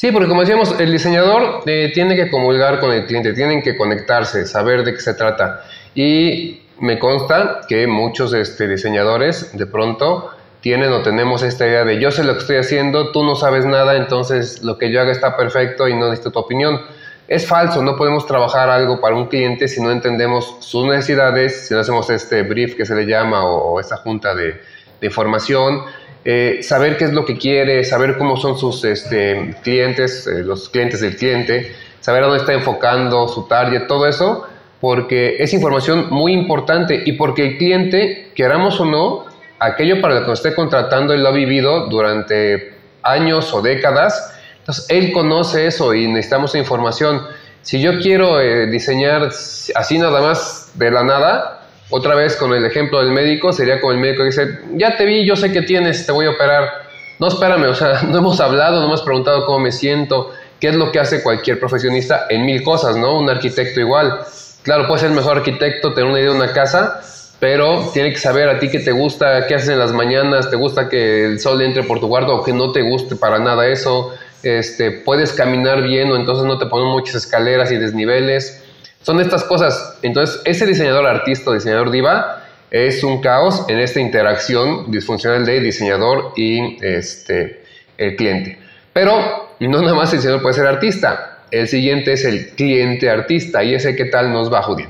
Sí, 0.00 0.12
porque 0.12 0.28
como 0.28 0.40
decíamos, 0.40 0.80
el 0.80 0.92
diseñador 0.92 1.62
eh, 1.66 1.90
tiene 1.92 2.16
que 2.16 2.30
comulgar 2.30 2.80
con 2.80 2.90
el 2.90 3.04
cliente, 3.04 3.34
tienen 3.34 3.60
que 3.60 3.76
conectarse, 3.76 4.46
saber 4.46 4.82
de 4.82 4.94
qué 4.94 5.00
se 5.00 5.12
trata. 5.12 5.60
Y 5.94 6.62
me 6.78 6.98
consta 6.98 7.60
que 7.68 7.86
muchos 7.86 8.32
este, 8.32 8.66
diseñadores 8.66 9.54
de 9.54 9.66
pronto 9.66 10.30
tienen 10.62 10.90
o 10.90 11.02
tenemos 11.02 11.42
esta 11.42 11.66
idea 11.66 11.84
de 11.84 12.00
yo 12.00 12.10
sé 12.12 12.24
lo 12.24 12.32
que 12.32 12.38
estoy 12.38 12.56
haciendo, 12.56 13.12
tú 13.12 13.22
no 13.22 13.34
sabes 13.34 13.66
nada, 13.66 13.94
entonces 13.94 14.62
lo 14.62 14.78
que 14.78 14.90
yo 14.90 15.02
haga 15.02 15.12
está 15.12 15.36
perfecto 15.36 15.86
y 15.86 15.92
no 15.92 16.06
necesito 16.06 16.30
tu 16.30 16.38
opinión. 16.38 16.80
Es 17.28 17.46
falso, 17.46 17.82
no 17.82 17.94
podemos 17.94 18.24
trabajar 18.24 18.70
algo 18.70 19.02
para 19.02 19.14
un 19.14 19.26
cliente 19.26 19.68
si 19.68 19.82
no 19.82 19.90
entendemos 19.90 20.56
sus 20.60 20.86
necesidades, 20.86 21.68
si 21.68 21.74
no 21.74 21.80
hacemos 21.80 22.08
este 22.08 22.42
brief 22.42 22.74
que 22.74 22.86
se 22.86 22.94
le 22.94 23.04
llama 23.04 23.44
o, 23.44 23.78
esta 23.78 23.98
junta 23.98 24.34
de, 24.34 24.62
de 24.98 25.06
información, 25.06 25.82
eh, 26.24 26.60
saber 26.62 26.96
qué 26.96 27.04
es 27.04 27.12
lo 27.12 27.24
que 27.24 27.38
quiere, 27.38 27.84
saber 27.84 28.18
cómo 28.18 28.36
son 28.36 28.58
sus 28.58 28.84
este, 28.84 29.56
clientes, 29.62 30.26
eh, 30.26 30.42
los 30.42 30.68
clientes 30.68 31.00
del 31.00 31.16
cliente, 31.16 31.74
saber 32.00 32.22
a 32.22 32.26
dónde 32.26 32.40
está 32.40 32.52
enfocando 32.52 33.26
su 33.28 33.46
target, 33.46 33.86
todo 33.86 34.06
eso, 34.06 34.46
porque 34.80 35.36
es 35.38 35.54
información 35.54 36.08
muy 36.10 36.32
importante 36.32 37.02
y 37.04 37.12
porque 37.12 37.46
el 37.46 37.58
cliente, 37.58 38.32
queramos 38.34 38.80
o 38.80 38.84
no, 38.84 39.26
aquello 39.58 40.00
para 40.00 40.14
lo 40.14 40.20
que 40.22 40.28
nos 40.28 40.44
esté 40.44 40.54
contratando, 40.54 41.14
él 41.14 41.22
lo 41.22 41.28
ha 41.28 41.32
vivido 41.32 41.86
durante 41.86 42.74
años 43.02 43.52
o 43.54 43.62
décadas, 43.62 44.34
entonces 44.58 44.86
él 44.88 45.12
conoce 45.12 45.66
eso 45.66 45.94
y 45.94 46.06
necesitamos 46.06 46.54
información. 46.54 47.22
Si 47.62 47.80
yo 47.80 47.98
quiero 47.98 48.40
eh, 48.40 48.66
diseñar 48.66 49.30
así 49.74 49.98
nada 49.98 50.20
más 50.20 50.70
de 50.74 50.90
la 50.90 51.02
nada, 51.02 51.59
otra 51.90 52.14
vez 52.14 52.36
con 52.36 52.54
el 52.54 52.64
ejemplo 52.64 53.00
del 53.00 53.10
médico, 53.10 53.52
sería 53.52 53.80
como 53.80 53.92
el 53.92 53.98
médico 53.98 54.22
que 54.22 54.26
dice, 54.26 54.58
ya 54.74 54.96
te 54.96 55.04
vi, 55.04 55.26
yo 55.26 55.36
sé 55.36 55.52
que 55.52 55.62
tienes, 55.62 56.06
te 56.06 56.12
voy 56.12 56.26
a 56.26 56.30
operar. 56.30 56.88
No, 57.18 57.28
espérame, 57.28 57.64
o 57.64 57.74
sea, 57.74 58.02
no 58.08 58.18
hemos 58.18 58.40
hablado, 58.40 58.80
no 58.80 58.94
me 58.94 59.02
preguntado 59.02 59.44
cómo 59.44 59.58
me 59.58 59.72
siento, 59.72 60.30
qué 60.60 60.68
es 60.68 60.74
lo 60.74 60.92
que 60.92 61.00
hace 61.00 61.22
cualquier 61.22 61.58
profesionista 61.58 62.26
en 62.30 62.46
mil 62.46 62.62
cosas, 62.62 62.96
¿no? 62.96 63.18
Un 63.18 63.28
arquitecto 63.28 63.80
igual. 63.80 64.20
Claro, 64.62 64.86
puede 64.86 65.00
ser 65.00 65.10
el 65.10 65.16
mejor 65.16 65.38
arquitecto, 65.38 65.92
tener 65.92 66.08
una 66.10 66.20
idea 66.20 66.30
de 66.30 66.36
una 66.36 66.52
casa, 66.52 67.00
pero 67.40 67.90
tiene 67.92 68.10
que 68.10 68.18
saber 68.18 68.48
a 68.48 68.58
ti 68.58 68.68
qué 68.68 68.78
te 68.78 68.92
gusta, 68.92 69.46
qué 69.46 69.54
haces 69.54 69.70
en 69.70 69.78
las 69.78 69.92
mañanas, 69.92 70.50
te 70.50 70.56
gusta 70.56 70.88
que 70.88 71.24
el 71.24 71.40
sol 71.40 71.60
entre 71.62 71.82
por 71.82 71.98
tu 71.98 72.08
cuarto 72.08 72.36
o 72.36 72.44
que 72.44 72.52
no 72.52 72.70
te 72.70 72.82
guste 72.82 73.16
para 73.16 73.38
nada 73.38 73.66
eso. 73.66 74.12
Este, 74.42 74.90
puedes 74.90 75.32
caminar 75.32 75.82
bien 75.82 76.10
o 76.10 76.16
entonces 76.16 76.44
no 76.44 76.58
te 76.58 76.66
ponen 76.66 76.88
muchas 76.88 77.16
escaleras 77.16 77.72
y 77.72 77.76
desniveles. 77.76 78.62
Son 79.02 79.20
estas 79.20 79.44
cosas. 79.44 79.98
Entonces, 80.02 80.40
ese 80.44 80.66
diseñador 80.66 81.06
artista 81.06 81.50
o 81.50 81.54
diseñador 81.54 81.90
diva 81.90 82.44
es 82.70 83.02
un 83.02 83.20
caos 83.20 83.64
en 83.68 83.80
esta 83.80 84.00
interacción 84.00 84.90
disfuncional 84.90 85.44
de 85.44 85.60
diseñador 85.60 86.32
y 86.36 86.78
este, 86.84 87.64
el 87.98 88.16
cliente. 88.16 88.58
Pero 88.92 89.48
no 89.58 89.82
nada 89.82 89.94
más 89.94 90.12
el 90.12 90.18
diseñador 90.18 90.42
puede 90.42 90.54
ser 90.54 90.66
artista. 90.66 91.38
El 91.50 91.66
siguiente 91.66 92.12
es 92.12 92.24
el 92.24 92.50
cliente 92.50 93.10
artista 93.10 93.64
y 93.64 93.74
ese 93.74 93.96
qué 93.96 94.04
tal 94.04 94.32
nos 94.32 94.52
va, 94.52 94.62
Judy. 94.62 94.86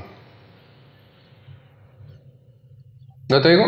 ¿No 3.29 3.41
te 3.41 3.49
digo? 3.49 3.65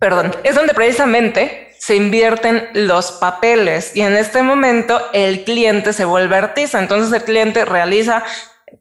Perdón, 0.00 0.32
es 0.42 0.54
donde 0.54 0.74
precisamente 0.74 1.74
se 1.78 1.96
invierten 1.96 2.66
los 2.72 3.12
papeles 3.12 3.94
y 3.94 4.00
en 4.00 4.16
este 4.16 4.42
momento 4.42 4.98
el 5.12 5.44
cliente 5.44 5.92
se 5.92 6.06
vuelve 6.06 6.36
artista. 6.36 6.78
Entonces 6.78 7.12
el 7.12 7.24
cliente 7.24 7.64
realiza 7.64 8.24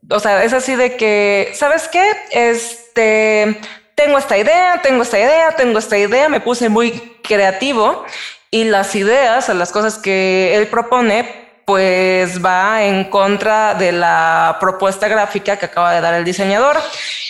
o 0.10 0.20
sea, 0.20 0.44
es 0.44 0.54
así 0.54 0.76
de 0.76 0.96
que, 0.98 1.52
¿sabes 1.54 1.88
qué? 1.88 2.12
Este, 2.32 3.60
tengo 3.96 4.18
esta 4.18 4.38
idea, 4.38 4.82
tengo 4.82 5.04
esta 5.04 5.20
idea, 5.20 5.56
tengo 5.56 5.80
esta 5.80 5.98
idea, 5.98 6.30
me 6.30 6.42
puse 6.42 6.70
muy 6.70 6.92
creativo 7.24 8.06
y 8.52 8.66
las 8.66 8.96
ideas, 8.96 9.50
las 9.50 9.72
cosas 9.72 9.98
que 9.98 10.56
él 10.56 10.68
propone, 10.68 11.43
pues 11.66 12.44
va 12.44 12.84
en 12.84 13.06
contra 13.06 13.74
de 13.74 13.92
la 13.94 14.58
propuesta 14.60 15.08
gráfica 15.08 15.58
que 15.58 15.66
acaba 15.66 15.94
de 15.94 16.02
dar 16.02 16.14
el 16.14 16.26
diseñador. 16.26 16.78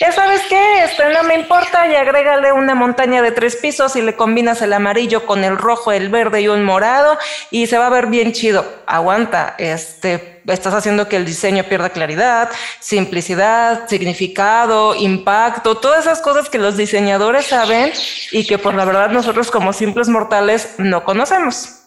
Ya 0.00 0.10
sabes 0.10 0.42
qué, 0.48 0.84
este 0.84 1.08
no 1.10 1.22
me 1.22 1.34
importa 1.34 1.86
y 1.86 1.94
agrégale 1.94 2.52
una 2.52 2.74
montaña 2.74 3.22
de 3.22 3.30
tres 3.30 3.56
pisos 3.56 3.94
y 3.96 4.02
le 4.02 4.16
combinas 4.16 4.60
el 4.62 4.72
amarillo 4.72 5.24
con 5.24 5.44
el 5.44 5.56
rojo, 5.56 5.92
el 5.92 6.08
verde 6.08 6.40
y 6.40 6.48
un 6.48 6.64
morado 6.64 7.16
y 7.50 7.68
se 7.68 7.78
va 7.78 7.86
a 7.86 7.90
ver 7.90 8.06
bien 8.06 8.32
chido. 8.32 8.64
Aguanta, 8.86 9.54
este, 9.58 10.42
estás 10.48 10.74
haciendo 10.74 11.08
que 11.08 11.16
el 11.16 11.24
diseño 11.24 11.64
pierda 11.64 11.90
claridad, 11.90 12.50
simplicidad, 12.80 13.88
significado, 13.88 14.96
impacto, 14.96 15.76
todas 15.76 16.00
esas 16.00 16.20
cosas 16.20 16.50
que 16.50 16.58
los 16.58 16.76
diseñadores 16.76 17.46
saben 17.46 17.92
y 18.32 18.46
que 18.46 18.58
por 18.58 18.74
la 18.74 18.84
verdad 18.84 19.10
nosotros 19.10 19.52
como 19.52 19.72
simples 19.72 20.08
mortales 20.08 20.74
no 20.78 21.04
conocemos. 21.04 21.83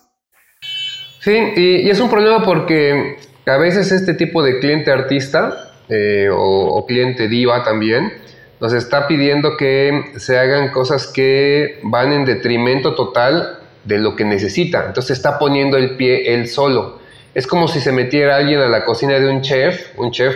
Sí, 1.28 1.36
y, 1.58 1.90
es 1.90 2.00
un 2.00 2.10
problema 2.10 2.42
porque 2.42 3.18
a 3.46 3.58
veces 3.58 3.92
este 3.92 4.14
tipo 4.14 4.42
de 4.42 4.60
cliente 4.60 4.92
artista 4.92 5.74
eh, 5.90 6.30
o, 6.32 6.86
cliente 6.88 7.28
diva 7.28 7.66
también 7.66 8.14
nos 8.62 8.72
está 8.72 9.10
pidiendo 9.10 9.58
que 9.58 10.14
se 10.16 10.40
hagan 10.40 10.72
cosas 10.72 11.06
que 11.08 11.82
van 11.84 12.14
en 12.14 12.24
detrimento 12.24 12.96
total 12.96 13.60
de 13.84 13.98
lo 13.98 14.16
que 14.16 14.24
necesita. 14.24 14.86
Entonces 14.88 15.18
está 15.18 15.38
poniendo 15.38 15.76
el 15.76 15.98
pie 15.98 16.34
él 16.34 16.48
solo. 16.48 17.00
Es 17.36 17.46
como 17.46 17.68
si 17.68 17.82
se 17.82 17.92
metiera 17.92 18.38
alguien 18.38 18.62
a 18.62 18.70
la 18.70 18.86
cocina 18.86 19.20
de 19.20 19.30
un 19.30 19.42
chef, 19.42 19.98
un 19.98 20.12
chef 20.12 20.34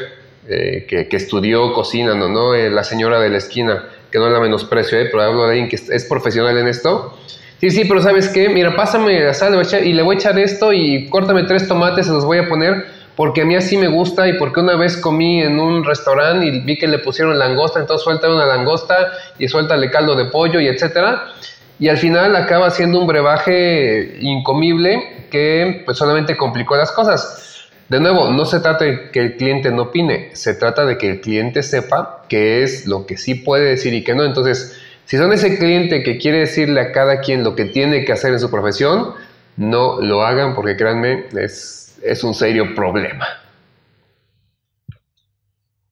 eh, 0.50 0.86
que, 0.89 1.15
estudió 1.15 1.71
cocina, 1.71 2.15
¿no? 2.15 2.53
Eh, 2.53 2.69
la 2.69 2.83
señora 2.83 3.21
de 3.21 3.29
la 3.29 3.38
esquina, 3.38 3.88
que 4.12 4.19
no 4.19 4.29
la 4.29 4.41
menosprecio, 4.41 4.98
pero 5.10 5.21
hablo 5.21 5.45
de 5.45 5.51
alguien 5.51 5.69
que 5.69 5.77
es 5.77 6.03
profesional 6.03 6.57
en 6.57 6.67
esto 6.67 7.17
Sí, 7.62 7.70
sí, 7.70 7.86
pero 7.86 8.01
¿sabes 8.01 8.27
qué? 8.30 8.50
Mira, 8.50 8.75
pásame 8.75 9.20
la 9.20 9.36
sal 9.36 9.56
y 9.86 9.94
le 9.94 10.01
voy 10.01 10.15
a 10.15 10.18
echar 10.18 10.39
esto 10.39 10.74
y 10.74 11.08
córtame 11.10 11.44
tres 11.44 11.68
tomates, 11.68 12.08
se 12.08 12.12
los 12.12 12.25
voy 12.25 12.39
a 12.39 12.50
poner 12.50 12.88
porque 13.15 13.41
a 13.41 13.46
mí 13.46 13.56
así 13.56 13.77
me 13.77 13.88
gusta 13.88 14.27
y 14.27 14.34
porque 14.39 14.62
una 14.62 14.75
vez 14.75 14.98
comí 14.98 15.44
en 15.44 15.60
un 15.60 15.84
restaurante 15.84 16.48
y 16.48 16.62
vi 16.62 16.80
que 16.80 16.88
le 16.88 16.98
pusieron 16.98 17.38
langosta, 17.38 17.80
entonces 17.80 18.03
suelta 18.03 18.34
una 18.34 18.48
langosta 18.48 19.12
y 19.38 19.48
suéltale 19.48 19.91
caldo 19.91 20.15
de 20.15 20.25
pollo 20.25 20.60
y 20.60 20.65
etcétera. 20.65 21.34
Y 21.77 21.88
al 21.89 21.98
final 21.98 22.36
acaba 22.36 22.72
siendo 22.72 23.00
un 23.00 23.06
brebaje 23.06 24.18
incomible 24.22 25.27
que 25.30 25.84
pues 25.86 26.00
solamente 26.00 26.36
complicó 26.36 26.75
las 26.75 26.91
cosas. 26.91 27.70
De 27.89 28.00
nuevo, 28.00 28.32
no 28.32 28.46
se 28.46 28.60
trata 28.60 28.86
de 28.86 29.12
que 29.12 29.20
el 29.20 29.38
cliente 29.38 29.70
no 29.70 29.84
opine, 29.84 30.32
se 30.34 30.56
trata 30.56 30.84
de 30.84 30.98
que 30.98 31.12
el 31.12 31.22
cliente 31.22 31.62
sepa 31.62 32.24
qué 32.27 32.63
es 32.63 32.88
lo 32.88 33.06
que 33.06 33.18
sí 33.18 33.36
puede 33.36 33.65
decir 33.65 33.94
y 33.94 34.03
qué 34.03 34.15
no. 34.15 34.24
Entonces, 34.24 34.82
si 35.05 35.17
son 35.17 35.34
ese 35.34 35.58
cliente 35.58 36.03
que 36.03 36.17
quiere 36.17 36.39
decirle 36.39 36.81
a 36.81 36.91
cada 36.91 37.20
quien 37.20 37.43
lo 37.43 37.55
que 37.55 37.65
tiene 37.65 38.05
que 38.05 38.13
hacer 38.13 38.34
en 38.34 38.39
su 38.39 38.50
profesión, 38.50 39.13
no 39.58 40.00
lo 40.01 40.24
hagan 40.24 40.55
porque 40.55 40.77
créanme, 40.77 41.25
es, 41.38 41.98
es 42.03 42.24
un 42.24 42.34
serio 42.34 42.74
problema. 42.75 43.27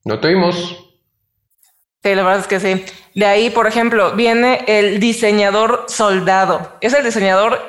¿No 0.04 0.18
tuvimos? 0.18 0.90
Sí, 2.02 2.14
la 2.14 2.22
verdad 2.22 2.40
es 2.40 2.46
que 2.46 2.60
sí. 2.60 2.84
De 3.14 3.26
ahí, 3.26 3.50
por 3.50 3.66
ejemplo, 3.66 4.12
viene 4.12 4.64
el 4.66 5.00
diseñador 5.00 5.84
soldado. 5.88 6.78
Es 6.80 6.94
el 6.94 7.04
diseñador 7.04 7.60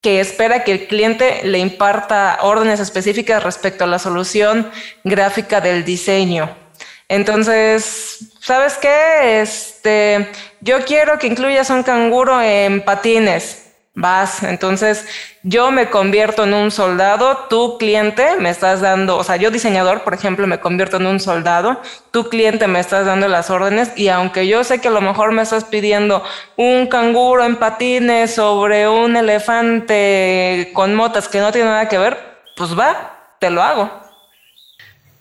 que 0.00 0.20
espera 0.20 0.64
que 0.64 0.72
el 0.72 0.86
cliente 0.86 1.40
le 1.44 1.58
imparta 1.58 2.38
órdenes 2.42 2.80
específicas 2.80 3.42
respecto 3.42 3.84
a 3.84 3.86
la 3.86 3.98
solución 3.98 4.70
gráfica 5.02 5.60
del 5.60 5.84
diseño. 5.84 6.63
Entonces, 7.08 8.32
¿sabes 8.40 8.74
qué? 8.78 9.40
Este, 9.42 10.30
yo 10.60 10.84
quiero 10.84 11.18
que 11.18 11.26
incluyas 11.26 11.70
un 11.70 11.82
canguro 11.82 12.40
en 12.40 12.82
patines. 12.84 13.60
vas. 13.96 14.42
Entonces, 14.42 15.06
yo 15.44 15.70
me 15.70 15.88
convierto 15.90 16.44
en 16.44 16.54
un 16.54 16.70
soldado, 16.70 17.46
tu 17.48 17.78
cliente 17.78 18.36
me 18.40 18.50
estás 18.50 18.80
dando, 18.80 19.16
o 19.18 19.24
sea, 19.24 19.36
yo 19.36 19.50
diseñador, 19.52 20.02
por 20.02 20.14
ejemplo, 20.14 20.46
me 20.48 20.58
convierto 20.58 20.96
en 20.96 21.06
un 21.06 21.20
soldado, 21.20 21.80
tu 22.10 22.28
cliente 22.28 22.66
me 22.66 22.80
estás 22.80 23.06
dando 23.06 23.28
las 23.28 23.50
órdenes 23.50 23.92
y 23.96 24.08
aunque 24.08 24.48
yo 24.48 24.64
sé 24.64 24.80
que 24.80 24.88
a 24.88 24.90
lo 24.90 25.00
mejor 25.00 25.32
me 25.32 25.42
estás 25.42 25.64
pidiendo 25.64 26.24
un 26.56 26.88
canguro 26.88 27.44
en 27.44 27.56
patines 27.56 28.34
sobre 28.34 28.88
un 28.88 29.16
elefante 29.16 30.70
con 30.74 30.94
motas 30.94 31.28
que 31.28 31.40
no 31.40 31.52
tiene 31.52 31.68
nada 31.70 31.88
que 31.88 31.98
ver, 31.98 32.18
pues 32.56 32.76
va, 32.78 33.36
te 33.38 33.50
lo 33.50 33.62
hago. 33.62 34.03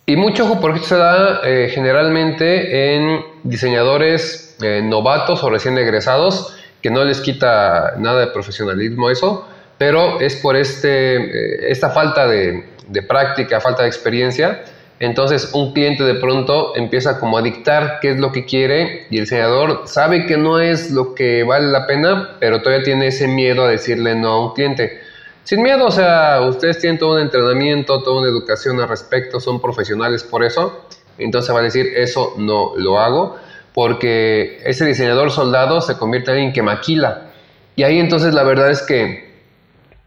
Y 0.06 0.18
mucho 0.18 0.44
ojo 0.44 0.60
porque 0.60 0.80
se 0.80 0.98
da 0.98 1.40
eh, 1.46 1.70
generalmente 1.74 2.96
en 2.96 3.22
diseñadores 3.44 4.58
eh, 4.62 4.82
novatos 4.84 5.42
o 5.44 5.50
recién 5.50 5.78
egresados 5.78 6.58
que 6.82 6.92
no 6.92 7.06
les 7.06 7.22
quita 7.22 7.94
nada 7.98 8.20
de 8.20 8.28
profesionalismo 8.28 9.10
eso, 9.10 9.48
pero 9.78 10.20
es 10.20 10.36
por 10.36 10.58
este, 10.58 11.16
eh, 11.16 11.72
esta 11.72 11.90
falta 11.92 12.28
de, 12.28 12.66
práctica, 13.08 13.62
falta 13.62 13.84
de 13.84 13.88
experiencia. 13.88 14.66
Entonces 15.00 15.52
un 15.54 15.72
cliente 15.72 16.04
de 16.04 16.16
pronto 16.16 16.76
empieza 16.76 17.18
como 17.18 17.38
a 17.38 17.42
dictar 17.42 18.00
qué 18.02 18.12
es 18.12 18.20
lo 18.20 18.34
que 18.34 18.44
quiere 18.44 19.08
y 19.10 19.20
el 19.20 19.24
diseñador 19.24 19.84
sabe 19.86 20.26
que 20.26 20.36
no 20.36 20.60
es 20.60 20.92
lo 20.92 21.16
que 21.16 21.44
vale 21.44 21.68
la 21.68 21.88
pena, 21.88 22.36
pero 22.42 22.62
todavía 22.62 22.84
tiene 22.84 23.08
ese 23.08 23.30
miedo 23.30 23.64
a 23.64 23.70
decirle 23.70 24.16
no 24.16 24.28
a 24.28 24.48
un 24.48 24.54
cliente. 24.54 25.00
Sin 25.44 25.62
miedo, 25.62 25.86
o 25.86 25.92
sea, 25.92 26.42
ustedes 26.42 26.80
tienen 26.80 26.98
todo 26.98 27.16
un 27.16 27.22
entrenamiento, 27.22 28.02
toda 28.02 28.22
una 28.22 28.30
educación 28.30 28.80
al 28.80 28.88
respecto, 28.88 29.40
son 29.40 29.62
profesionales 29.62 30.24
por 30.24 30.44
eso, 30.44 30.86
entonces 31.18 31.54
va 31.54 31.60
a 31.60 31.64
decir 31.64 31.92
eso 31.96 32.34
no 32.38 32.74
lo 32.78 33.00
hago 33.00 33.38
porque 33.74 34.62
ese 34.64 34.86
diseñador 34.86 35.32
soldado 35.32 35.82
se 35.82 35.98
convierte 35.98 36.32
en 36.32 36.38
alguien 36.38 36.54
que 36.54 36.62
maquila. 36.62 37.32
Y 37.76 37.84
ahí 37.84 38.00
entonces 38.00 38.34
la 38.34 38.44
verdad 38.44 38.70
es 38.70 38.84
que 38.84 39.34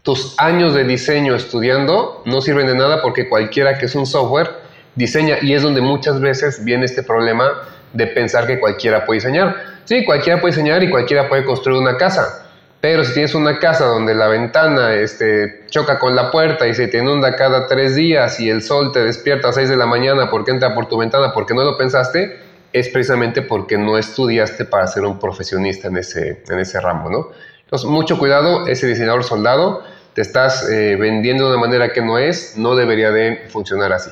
tus 0.03 0.35
años 0.39 0.73
de 0.73 0.85
diseño 0.85 1.35
estudiando 1.35 2.21
no 2.25 2.41
sirven 2.41 2.65
de 2.67 2.75
nada 2.75 3.01
porque 3.01 3.27
cualquiera 3.27 3.77
que 3.77 3.87
es 3.87 3.95
un 3.95 4.05
software 4.05 4.51
diseña 4.95 5.37
y 5.41 5.53
es 5.53 5.61
donde 5.61 5.81
muchas 5.81 6.21
veces 6.21 6.63
viene 6.63 6.85
este 6.85 7.03
problema 7.03 7.51
de 7.91 8.07
pensar 8.07 8.47
que 8.47 8.59
cualquiera 8.59 9.05
puede 9.05 9.17
diseñar. 9.19 9.55
Sí, 9.83 10.05
cualquiera 10.05 10.39
puede 10.39 10.53
diseñar 10.53 10.81
y 10.83 10.89
cualquiera 10.89 11.27
puede 11.27 11.43
construir 11.43 11.79
una 11.79 11.97
casa. 11.97 12.46
Pero 12.79 13.03
si 13.03 13.13
tienes 13.13 13.33
una 13.33 13.57
casa 13.57 13.85
donde 13.85 14.13
la 14.13 14.27
ventana 14.27 14.93
este, 14.93 15.65
choca 15.69 15.97
con 15.97 16.15
la 16.15 16.29
puerta 16.29 16.67
y 16.67 16.75
se 16.75 16.87
te 16.87 16.99
inunda 16.99 17.35
cada 17.35 17.67
tres 17.67 17.95
días 17.95 18.39
y 18.39 18.49
el 18.49 18.61
sol 18.61 18.91
te 18.91 19.03
despierta 19.03 19.49
a 19.49 19.53
6 19.53 19.69
de 19.69 19.77
la 19.77 19.87
mañana 19.87 20.29
porque 20.29 20.51
entra 20.51 20.75
por 20.75 20.87
tu 20.87 20.97
ventana 20.97 21.33
porque 21.33 21.55
no 21.55 21.63
lo 21.63 21.75
pensaste, 21.75 22.37
es 22.71 22.89
precisamente 22.89 23.41
porque 23.41 23.77
no 23.77 23.97
estudiaste 23.97 24.65
para 24.65 24.85
ser 24.85 25.05
un 25.05 25.19
profesionista 25.19 25.87
en 25.87 25.97
ese, 25.97 26.43
en 26.47 26.59
ese 26.59 26.79
ramo, 26.79 27.09
¿no? 27.09 27.29
Entonces, 27.63 27.89
mucho 27.89 28.17
cuidado, 28.17 28.67
ese 28.67 28.87
diseñador 28.87 29.23
soldado, 29.23 29.83
te 30.13 30.21
estás 30.21 30.69
eh, 30.69 30.95
vendiendo 30.97 31.45
de 31.45 31.57
una 31.57 31.59
manera 31.59 31.93
que 31.93 32.01
no 32.01 32.17
es, 32.17 32.57
no 32.57 32.75
debería 32.75 33.11
de 33.11 33.45
funcionar 33.49 33.91
así. 33.91 34.11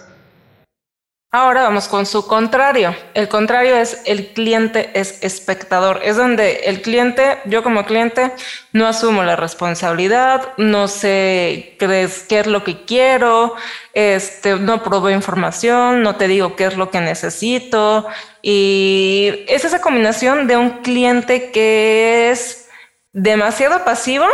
Ahora 1.37 1.63
vamos 1.63 1.89
con 1.89 2.05
su 2.05 2.27
contrario. 2.27 2.95
El 3.13 3.27
contrario 3.27 3.75
es 3.75 4.01
el 4.05 4.27
cliente 4.27 4.91
es 4.93 5.21
espectador. 5.21 5.99
Es 6.01 6.15
donde 6.15 6.61
el 6.67 6.81
cliente, 6.81 7.39
yo 7.43 7.61
como 7.61 7.83
cliente, 7.83 8.31
no 8.71 8.87
asumo 8.87 9.21
la 9.21 9.35
responsabilidad, 9.35 10.53
no 10.55 10.87
sé 10.87 11.75
qué 11.77 12.03
es, 12.03 12.47
lo 12.47 12.63
que 12.63 12.85
quiero, 12.85 13.53
este, 13.91 14.55
no 14.55 14.81
proveo 14.81 15.13
información, 15.13 16.03
no 16.03 16.15
te 16.15 16.29
digo 16.29 16.55
qué 16.55 16.67
es 16.67 16.77
lo 16.77 16.89
que 16.89 17.01
necesito. 17.01 18.07
Y 18.41 19.43
es 19.49 19.65
esa 19.65 19.81
combinación 19.81 20.47
de 20.47 20.55
un 20.55 20.83
cliente 20.83 21.51
que 21.51 22.31
es 22.31 22.69
demasiado 23.11 23.83
pasivo 23.83 24.25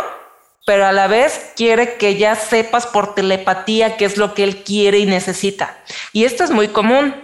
pero 0.65 0.85
a 0.85 0.91
la 0.91 1.07
vez 1.07 1.51
quiere 1.55 1.95
que 1.95 2.17
ya 2.17 2.35
sepas 2.35 2.87
por 2.87 3.15
telepatía 3.15 3.97
qué 3.97 4.05
es 4.05 4.17
lo 4.17 4.33
que 4.33 4.43
él 4.43 4.63
quiere 4.63 4.99
y 4.99 5.05
necesita. 5.05 5.77
Y 6.13 6.25
esto 6.25 6.43
es 6.43 6.51
muy 6.51 6.67
común. 6.67 7.15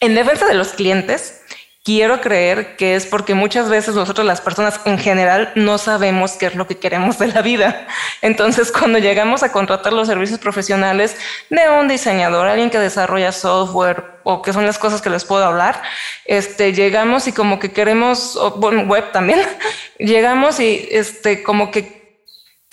En 0.00 0.14
defensa 0.14 0.46
de 0.46 0.54
los 0.54 0.68
clientes, 0.68 1.42
quiero 1.84 2.22
creer 2.22 2.76
que 2.76 2.94
es 2.94 3.04
porque 3.04 3.34
muchas 3.34 3.68
veces 3.68 3.94
nosotros 3.94 4.26
las 4.26 4.40
personas 4.40 4.80
en 4.86 4.98
general 4.98 5.52
no 5.54 5.76
sabemos 5.76 6.32
qué 6.32 6.46
es 6.46 6.54
lo 6.54 6.66
que 6.66 6.78
queremos 6.78 7.18
de 7.18 7.26
la 7.28 7.42
vida. 7.42 7.86
Entonces, 8.22 8.72
cuando 8.72 8.98
llegamos 8.98 9.42
a 9.42 9.52
contratar 9.52 9.92
los 9.92 10.08
servicios 10.08 10.40
profesionales 10.40 11.16
de 11.50 11.68
un 11.68 11.86
diseñador, 11.86 12.48
alguien 12.48 12.70
que 12.70 12.78
desarrolla 12.78 13.32
software 13.32 14.14
o 14.22 14.40
que 14.40 14.54
son 14.54 14.64
las 14.64 14.78
cosas 14.78 15.02
que 15.02 15.10
les 15.10 15.26
puedo 15.26 15.44
hablar, 15.44 15.82
este, 16.24 16.72
llegamos 16.72 17.28
y 17.28 17.32
como 17.32 17.58
que 17.58 17.72
queremos, 17.72 18.38
web 18.56 19.12
también, 19.12 19.40
llegamos 19.98 20.60
y 20.60 20.88
este, 20.90 21.42
como 21.42 21.70
que 21.70 21.93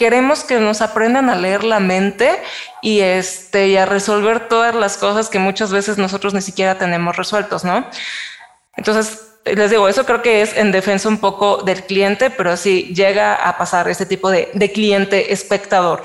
queremos 0.02 0.44
que 0.44 0.60
nos 0.60 0.82
aprendan 0.82 1.30
a 1.30 1.36
leer 1.36 1.64
la 1.64 1.80
mente 1.80 2.28
y, 2.82 3.02
este, 3.02 3.78
a 3.78 3.86
resolver 3.86 4.48
todas 4.48 4.74
las 4.74 4.98
cosas 4.98 5.30
que 5.30 5.38
muchas 5.38 5.72
veces 5.72 6.00
nosotros 6.00 6.34
ni 6.34 6.42
siquiera 6.42 6.80
tenemos 6.80 7.16
resueltos, 7.16 7.64
¿no? 7.64 7.86
Entonces, 8.76 9.36
les 9.46 9.70
digo, 9.70 9.88
eso 9.88 10.04
creo 10.08 10.24
que 10.24 10.42
es 10.42 10.58
en 10.58 10.72
defensa 10.72 11.08
un 11.08 11.20
poco 11.20 11.62
del 11.62 11.84
cliente, 11.84 12.32
pero 12.32 12.58
sí 12.58 12.92
llega 12.96 13.36
a 13.36 13.60
pasar 13.60 13.90
este 13.90 14.08
tipo 14.08 14.32
de, 14.32 14.50
cliente 14.74 15.32
espectador. 15.32 16.02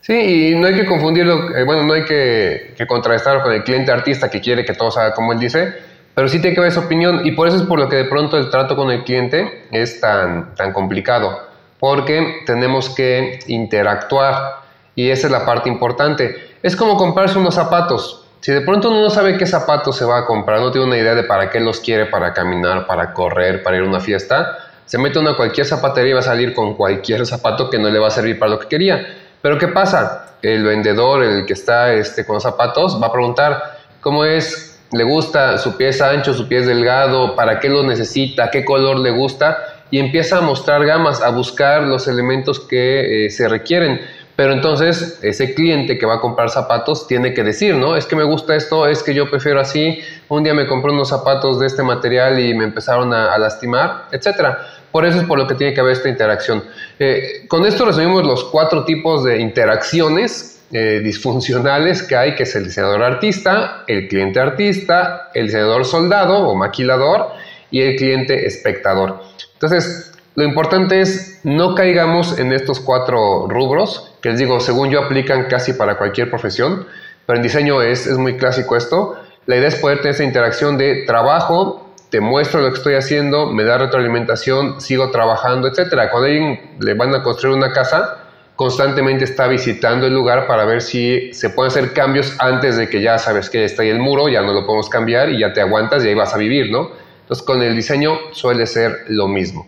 Sí, 0.00 0.14
y 0.14 0.54
no 0.54 0.68
hay 0.68 0.74
que 0.74 0.86
confundirlo, 0.86 1.54
eh, 1.54 1.64
bueno, 1.64 1.82
no 1.82 1.92
hay 1.92 2.06
que, 2.06 2.72
que 2.78 2.86
contrastar 2.86 3.42
con 3.42 3.52
el 3.52 3.62
cliente 3.62 3.92
artista 3.92 4.30
que 4.30 4.40
quiere 4.40 4.64
que 4.64 4.72
todo 4.72 4.90
salga 4.90 5.12
como 5.12 5.34
él 5.34 5.38
dice, 5.38 5.74
pero 6.14 6.30
sí 6.30 6.40
tiene 6.40 6.54
que 6.54 6.62
ver 6.62 6.72
su 6.72 6.80
opinión 6.80 7.26
y 7.26 7.32
por 7.32 7.46
eso 7.46 7.58
es 7.58 7.64
por 7.64 7.78
lo 7.78 7.90
que 7.90 7.96
de 7.96 8.06
pronto 8.06 8.38
el 8.38 8.48
trato 8.48 8.74
con 8.74 8.90
el 8.90 9.04
cliente 9.04 9.66
es 9.70 10.00
tan, 10.00 10.54
tan 10.54 10.72
complicado 10.72 11.51
porque 11.82 12.44
tenemos 12.46 12.90
que 12.90 13.40
interactuar 13.48 14.60
y 14.94 15.10
esa 15.10 15.26
es 15.26 15.32
la 15.32 15.44
parte 15.44 15.68
importante. 15.68 16.52
Es 16.62 16.76
como 16.76 16.96
comprarse 16.96 17.36
unos 17.40 17.56
zapatos. 17.56 18.24
Si 18.38 18.52
de 18.52 18.60
pronto 18.60 18.88
uno 18.88 19.02
no 19.02 19.10
sabe 19.10 19.36
qué 19.36 19.46
zapatos 19.46 19.96
se 19.96 20.04
va 20.04 20.18
a 20.18 20.24
comprar, 20.24 20.60
no 20.60 20.70
tiene 20.70 20.86
una 20.86 20.96
idea 20.96 21.16
de 21.16 21.24
para 21.24 21.50
qué 21.50 21.58
los 21.58 21.80
quiere, 21.80 22.06
para 22.06 22.32
caminar, 22.32 22.86
para 22.86 23.12
correr, 23.12 23.64
para 23.64 23.78
ir 23.78 23.82
a 23.82 23.86
una 23.86 23.98
fiesta, 23.98 24.58
se 24.84 24.96
mete 24.96 25.18
a 25.18 25.36
cualquier 25.36 25.66
zapatería 25.66 26.10
y 26.10 26.12
va 26.12 26.20
a 26.20 26.22
salir 26.22 26.54
con 26.54 26.74
cualquier 26.74 27.26
zapato 27.26 27.68
que 27.68 27.80
no 27.80 27.90
le 27.90 27.98
va 27.98 28.06
a 28.06 28.10
servir 28.12 28.38
para 28.38 28.52
lo 28.52 28.60
que 28.60 28.68
quería. 28.68 29.04
Pero 29.42 29.58
¿qué 29.58 29.66
pasa? 29.66 30.36
El 30.40 30.62
vendedor, 30.62 31.24
el 31.24 31.46
que 31.46 31.54
está 31.54 31.92
este, 31.92 32.24
con 32.24 32.34
los 32.34 32.44
zapatos, 32.44 33.02
va 33.02 33.08
a 33.08 33.12
preguntar 33.12 33.60
cómo 34.00 34.24
es, 34.24 34.80
le 34.92 35.02
gusta 35.02 35.58
su 35.58 35.76
pie 35.76 35.88
es 35.88 36.00
ancho, 36.00 36.32
su 36.32 36.46
pie 36.46 36.60
es 36.60 36.66
delgado, 36.66 37.34
para 37.34 37.58
qué 37.58 37.68
lo 37.68 37.82
necesita, 37.82 38.52
qué 38.52 38.64
color 38.64 39.00
le 39.00 39.10
gusta 39.10 39.71
y 39.92 40.00
empieza 40.00 40.38
a 40.38 40.40
mostrar 40.40 40.84
gamas, 40.86 41.20
a 41.20 41.28
buscar 41.28 41.82
los 41.82 42.08
elementos 42.08 42.58
que 42.58 43.26
eh, 43.26 43.30
se 43.30 43.46
requieren. 43.46 44.00
Pero 44.34 44.54
entonces 44.54 45.20
ese 45.22 45.52
cliente 45.54 45.98
que 45.98 46.06
va 46.06 46.14
a 46.14 46.20
comprar 46.20 46.48
zapatos 46.48 47.06
tiene 47.06 47.34
que 47.34 47.44
decir, 47.44 47.74
¿no? 47.76 47.94
Es 47.94 48.06
que 48.06 48.16
me 48.16 48.24
gusta 48.24 48.56
esto, 48.56 48.88
es 48.88 49.02
que 49.02 49.12
yo 49.12 49.28
prefiero 49.30 49.60
así, 49.60 50.00
un 50.30 50.42
día 50.42 50.54
me 50.54 50.66
compré 50.66 50.90
unos 50.90 51.10
zapatos 51.10 51.60
de 51.60 51.66
este 51.66 51.82
material 51.82 52.40
y 52.40 52.54
me 52.54 52.64
empezaron 52.64 53.12
a, 53.12 53.36
lastimar, 53.36 54.06
etc. 54.12 54.56
Por 54.90 55.04
eso 55.04 55.18
es 55.18 55.24
por 55.24 55.38
lo 55.38 55.46
que 55.46 55.54
tiene 55.56 55.74
que 55.74 55.80
haber 55.80 55.92
esta 55.92 56.08
interacción. 56.08 56.64
Eh, 56.98 57.44
con 57.46 57.66
esto 57.66 57.84
resumimos 57.84 58.24
los 58.24 58.44
cuatro 58.44 58.86
tipos 58.86 59.22
de 59.24 59.40
interacciones 59.40 60.62
eh, 60.72 61.02
disfuncionales 61.04 62.02
que 62.02 62.16
hay, 62.16 62.34
que 62.34 62.44
el 62.44 62.64
diseñador 62.64 63.02
artista, 63.02 63.84
el 63.86 64.08
cliente 64.08 64.40
artista, 64.40 65.28
el 65.34 65.48
diseñador 65.48 65.84
soldado 65.84 66.48
o 66.48 66.54
maquilador 66.54 67.32
y 67.72 67.80
el 67.80 67.96
cliente 67.96 68.46
espectador. 68.46 69.20
Entonces, 69.54 70.12
lo 70.36 70.44
importante 70.44 71.00
es 71.00 71.40
no 71.42 71.74
caigamos 71.74 72.38
en 72.38 72.52
estos 72.52 72.78
cuatro 72.78 73.48
rubros, 73.48 74.14
que 74.22 74.30
les 74.30 74.38
digo, 74.38 74.60
según 74.60 74.90
yo 74.90 75.00
aplican 75.00 75.46
casi 75.48 75.72
para 75.72 75.98
cualquier 75.98 76.30
profesión, 76.30 76.86
pero 77.26 77.38
en 77.38 77.42
diseño 77.42 77.82
es, 77.82 78.06
es 78.06 78.16
muy 78.16 78.36
clásico 78.36 78.76
esto. 78.76 79.16
La 79.46 79.56
idea 79.56 79.68
es 79.68 79.74
poder 79.74 79.98
tener 79.98 80.14
esa 80.14 80.24
interacción 80.24 80.78
de 80.78 81.04
trabajo, 81.06 81.92
te 82.10 82.20
muestro 82.20 82.60
lo 82.60 82.68
que 82.68 82.76
estoy 82.76 82.94
haciendo, 82.94 83.46
me 83.46 83.64
da 83.64 83.78
retroalimentación, 83.78 84.80
sigo 84.80 85.10
trabajando, 85.10 85.68
etc. 85.68 85.88
Cuando 86.10 86.26
alguien 86.26 86.76
le 86.78 86.94
van 86.94 87.14
a 87.14 87.22
construir 87.22 87.56
una 87.56 87.72
casa, 87.72 88.18
constantemente 88.56 89.24
está 89.24 89.48
visitando 89.48 90.06
el 90.06 90.14
lugar 90.14 90.46
para 90.46 90.64
ver 90.64 90.82
si 90.82 91.32
se 91.32 91.50
pueden 91.50 91.70
hacer 91.70 91.92
cambios 91.92 92.36
antes 92.38 92.76
de 92.76 92.88
que 92.88 93.00
ya 93.00 93.18
sabes 93.18 93.50
que 93.50 93.64
está 93.64 93.82
ahí 93.82 93.88
el 93.88 93.98
muro, 93.98 94.28
ya 94.28 94.42
no 94.42 94.52
lo 94.52 94.64
podemos 94.64 94.88
cambiar 94.88 95.30
y 95.30 95.40
ya 95.40 95.52
te 95.52 95.60
aguantas 95.60 96.04
y 96.04 96.08
ahí 96.08 96.14
vas 96.14 96.34
a 96.34 96.38
vivir, 96.38 96.70
¿no? 96.70 96.90
Entonces 97.32 97.46
con 97.46 97.62
el 97.62 97.74
diseño 97.74 98.18
suele 98.32 98.66
ser 98.66 99.04
lo 99.08 99.26
mismo. 99.26 99.66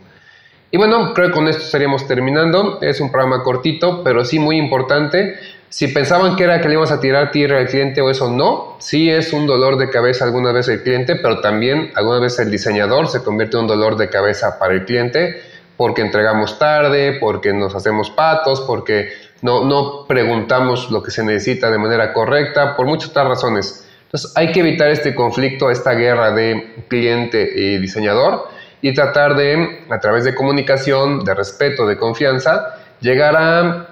Y 0.70 0.77
bueno, 0.77 1.14
creo 1.14 1.29
que 1.29 1.33
con 1.33 1.48
esto 1.48 1.62
estaríamos 1.62 2.07
terminando. 2.07 2.79
Es 2.83 3.00
un 3.00 3.11
programa 3.11 3.42
cortito, 3.42 4.05
pero 4.05 4.22
sí 4.22 4.38
muy 4.38 4.59
importante. 4.59 5.37
Si 5.70 5.88
pensaban 5.88 6.37
que 6.37 6.44
era 6.44 6.61
que 6.61 6.68
le 6.68 6.74
íbamos 6.74 6.90
a 6.90 7.00
tirar 7.00 7.31
tierra 7.31 7.61
al 7.61 7.68
cliente 7.68 8.03
o 8.03 8.11
eso 8.11 8.31
no, 8.31 8.77
sí 8.81 9.09
es 9.09 9.33
un 9.33 9.46
dolor 9.46 9.79
de 9.79 9.88
cabeza 9.88 10.27
alguna 10.27 10.53
vez 10.53 10.68
el 10.68 10.83
cliente, 10.83 11.16
pero 11.16 11.40
también 11.40 11.90
alguna 11.94 12.18
vez 12.18 12.38
el 12.38 12.50
diseñador 12.50 13.09
se 13.09 13.22
convierte 13.22 13.57
en 13.57 13.62
un 13.62 13.68
dolor 13.68 13.96
de 13.96 14.11
cabeza 14.11 14.59
para 14.59 14.74
el 14.74 14.85
cliente 14.85 15.40
porque 15.79 16.03
entregamos 16.03 16.59
tarde, 16.59 17.16
porque 17.18 17.55
nos 17.55 17.74
hacemos 17.74 18.11
patos, 18.11 18.61
porque 18.61 19.09
no, 19.40 19.64
no 19.64 20.05
preguntamos 20.07 20.90
lo 20.90 21.03
que 21.03 21.11
se 21.11 21.24
necesita 21.24 21.70
de 21.70 21.79
manera 21.79 22.12
correcta, 22.12 22.77
por 22.77 22.85
muchas 22.85 23.09
otras 23.09 23.27
razones. 23.27 23.84
Entonces 24.14 24.33
hay 24.37 24.53
que 24.53 24.61
evitar 24.61 24.90
este 24.90 25.12
conflicto, 25.12 25.72
esta 25.72 25.92
guerra 25.94 26.31
de 26.31 26.85
cliente 26.87 27.50
y 27.53 27.79
diseñador 27.79 28.46
y 28.81 28.94
tratar 28.94 29.35
de, 29.35 29.81
a 29.90 29.98
través 29.98 30.22
de 30.22 30.37
comunicación, 30.37 31.24
de 31.24 31.35
respeto, 31.35 31.85
de 31.85 31.96
confianza, 31.96 32.77
llegar 33.00 33.35
a, 33.35 33.88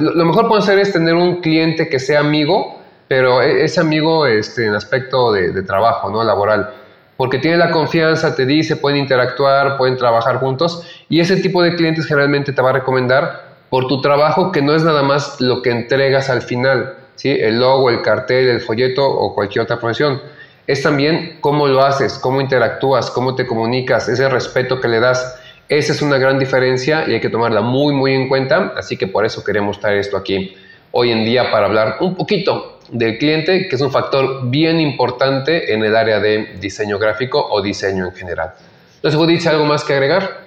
lo 0.00 0.24
mejor 0.24 0.48
puede 0.48 0.62
ser 0.62 0.78
es 0.78 0.94
tener 0.94 1.12
un 1.12 1.42
cliente 1.42 1.90
que 1.90 1.98
sea 1.98 2.20
amigo, 2.20 2.80
pero 3.06 3.42
e, 3.42 3.66
es 3.66 3.76
amigo 3.76 4.26
este, 4.26 4.64
en 4.64 4.74
aspecto 4.74 5.30
de, 5.30 5.50
de 5.52 5.62
trabajo, 5.62 6.08
¿no? 6.08 6.24
Laboral 6.24 6.70
porque 7.18 7.38
tiene 7.38 7.58
la 7.58 7.70
confianza, 7.70 8.34
te 8.34 8.46
dice, 8.46 8.76
pueden 8.76 8.98
interactuar, 8.98 9.76
pueden 9.76 9.98
trabajar 9.98 10.36
juntos 10.36 10.86
y 11.10 11.20
ese 11.20 11.36
tipo 11.36 11.62
de 11.62 11.74
clientes 11.74 12.06
generalmente 12.06 12.52
te 12.52 12.62
va 12.62 12.70
a 12.70 12.74
recomendar 12.74 13.56
por 13.68 13.88
tu 13.88 14.00
trabajo 14.00 14.52
que 14.52 14.62
no 14.62 14.74
es 14.74 14.84
nada 14.84 15.02
más 15.02 15.38
lo 15.38 15.60
que 15.60 15.70
entregas 15.70 16.30
al 16.30 16.40
final, 16.40 16.94
¿sí? 17.16 17.30
el 17.30 17.58
logo, 17.58 17.90
el 17.90 18.02
cartel, 18.02 18.48
el 18.48 18.60
folleto 18.60 19.06
o 19.06 19.34
cualquier 19.34 19.64
otra 19.64 19.78
profesión. 19.78 20.20
Es 20.66 20.82
también 20.82 21.38
cómo 21.40 21.66
lo 21.66 21.82
haces, 21.82 22.18
cómo 22.18 22.40
interactúas, 22.40 23.10
cómo 23.10 23.34
te 23.34 23.46
comunicas, 23.46 24.08
ese 24.08 24.28
respeto 24.28 24.80
que 24.80 24.88
le 24.88 25.00
das. 25.00 25.38
Esa 25.68 25.92
es 25.92 26.02
una 26.02 26.18
gran 26.18 26.38
diferencia 26.38 27.04
y 27.08 27.14
hay 27.14 27.20
que 27.20 27.28
tomarla 27.28 27.60
muy, 27.60 27.94
muy 27.94 28.14
en 28.14 28.28
cuenta. 28.28 28.72
Así 28.76 28.96
que 28.96 29.06
por 29.06 29.24
eso 29.24 29.42
queremos 29.42 29.80
traer 29.80 29.98
esto 29.98 30.16
aquí 30.16 30.56
hoy 30.92 31.10
en 31.10 31.24
día 31.24 31.50
para 31.50 31.66
hablar 31.66 31.96
un 32.00 32.14
poquito 32.14 32.78
del 32.90 33.18
cliente, 33.18 33.68
que 33.68 33.76
es 33.76 33.82
un 33.82 33.90
factor 33.90 34.48
bien 34.48 34.80
importante 34.80 35.72
en 35.72 35.84
el 35.84 35.96
área 35.96 36.20
de 36.20 36.56
diseño 36.60 36.98
gráfico 36.98 37.44
o 37.50 37.60
diseño 37.60 38.06
en 38.06 38.12
general. 38.12 38.52
Entonces, 38.96 39.18
Judith, 39.18 39.46
¿algo 39.46 39.64
más 39.66 39.84
que 39.84 39.92
agregar? 39.92 40.45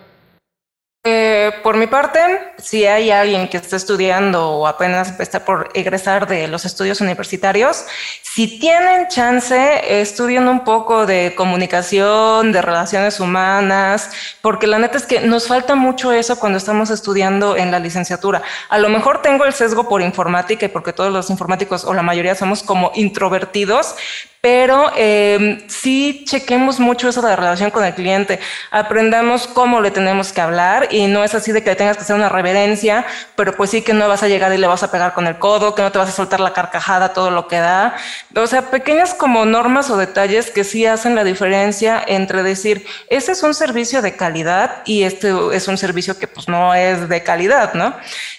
Por 1.63 1.77
mi 1.77 1.87
parte, 1.87 2.19
si 2.57 2.85
hay 2.85 3.11
alguien 3.11 3.47
que 3.47 3.57
está 3.57 3.75
estudiando 3.75 4.49
o 4.49 4.67
apenas 4.67 5.19
está 5.19 5.45
por 5.45 5.69
egresar 5.73 6.27
de 6.27 6.47
los 6.47 6.65
estudios 6.65 7.01
universitarios, 7.01 7.85
si 8.21 8.59
tienen 8.59 9.07
chance, 9.07 10.01
estudien 10.01 10.47
un 10.47 10.63
poco 10.63 11.05
de 11.05 11.33
comunicación, 11.35 12.51
de 12.51 12.61
relaciones 12.61 13.19
humanas, 13.19 14.11
porque 14.41 14.67
la 14.67 14.79
neta 14.79 14.97
es 14.97 15.05
que 15.05 15.21
nos 15.21 15.47
falta 15.47 15.75
mucho 15.75 16.11
eso 16.11 16.39
cuando 16.39 16.57
estamos 16.57 16.89
estudiando 16.89 17.57
en 17.57 17.71
la 17.71 17.79
licenciatura. 17.79 18.41
A 18.69 18.77
lo 18.77 18.89
mejor 18.89 19.21
tengo 19.21 19.45
el 19.45 19.53
sesgo 19.53 19.89
por 19.89 20.01
informática 20.01 20.65
y 20.65 20.69
porque 20.69 20.93
todos 20.93 21.11
los 21.11 21.29
informáticos 21.29 21.83
o 21.85 21.93
la 21.93 22.01
mayoría 22.01 22.35
somos 22.35 22.63
como 22.63 22.91
introvertidos, 22.95 23.95
pero 24.41 24.91
eh, 24.95 25.65
sí 25.67 26.23
chequemos 26.25 26.79
mucho 26.79 27.09
eso 27.09 27.21
de 27.21 27.29
la 27.29 27.35
relación 27.35 27.71
con 27.71 27.83
el 27.83 27.93
cliente, 27.93 28.39
aprendamos 28.71 29.47
cómo 29.47 29.81
le 29.81 29.91
tenemos 29.91 30.31
que 30.31 30.39
hablar 30.39 30.87
y 30.91 31.07
no 31.07 31.25
es 31.25 31.35
así 31.35 31.51
de 31.51 31.61
que 31.61 31.71
le 31.71 31.75
tengas 31.75 31.97
que 31.97 32.03
hacer 32.03 32.15
una 32.15 32.29
reverencia, 32.29 33.05
pero 33.35 33.53
pues 33.53 33.71
sí 33.71 33.81
que 33.81 33.93
no 33.93 34.07
vas 34.07 34.23
a 34.23 34.29
llegar 34.29 34.53
y 34.53 34.57
le 34.57 34.67
vas 34.67 34.83
a 34.83 34.91
pegar 34.91 35.13
con 35.13 35.27
el 35.27 35.37
codo, 35.37 35.75
que 35.75 35.81
no 35.81 35.91
te 35.91 35.97
vas 35.97 36.09
a 36.09 36.13
soltar 36.13 36.39
la 36.39 36.53
carcajada, 36.53 37.11
todo 37.11 37.31
lo 37.31 37.47
que 37.47 37.57
da. 37.57 37.95
O 38.35 38.47
sea, 38.47 38.69
pequeñas 38.69 39.13
como 39.13 39.45
normas 39.45 39.89
o 39.89 39.97
detalles 39.97 40.51
que 40.51 40.63
sí 40.63 40.85
hacen 40.85 41.15
la 41.15 41.25
diferencia 41.25 42.01
entre 42.07 42.41
decir, 42.41 42.85
ese 43.09 43.33
es 43.33 43.43
un 43.43 43.53
servicio 43.53 44.01
de 44.01 44.15
calidad 44.15 44.83
y 44.85 45.03
este 45.03 45.33
es 45.51 45.67
un 45.67 45.77
servicio 45.77 46.17
que 46.17 46.27
pues 46.27 46.47
no 46.47 46.73
es 46.73 47.09
de 47.09 47.23
calidad, 47.23 47.73
¿no? 47.73 47.93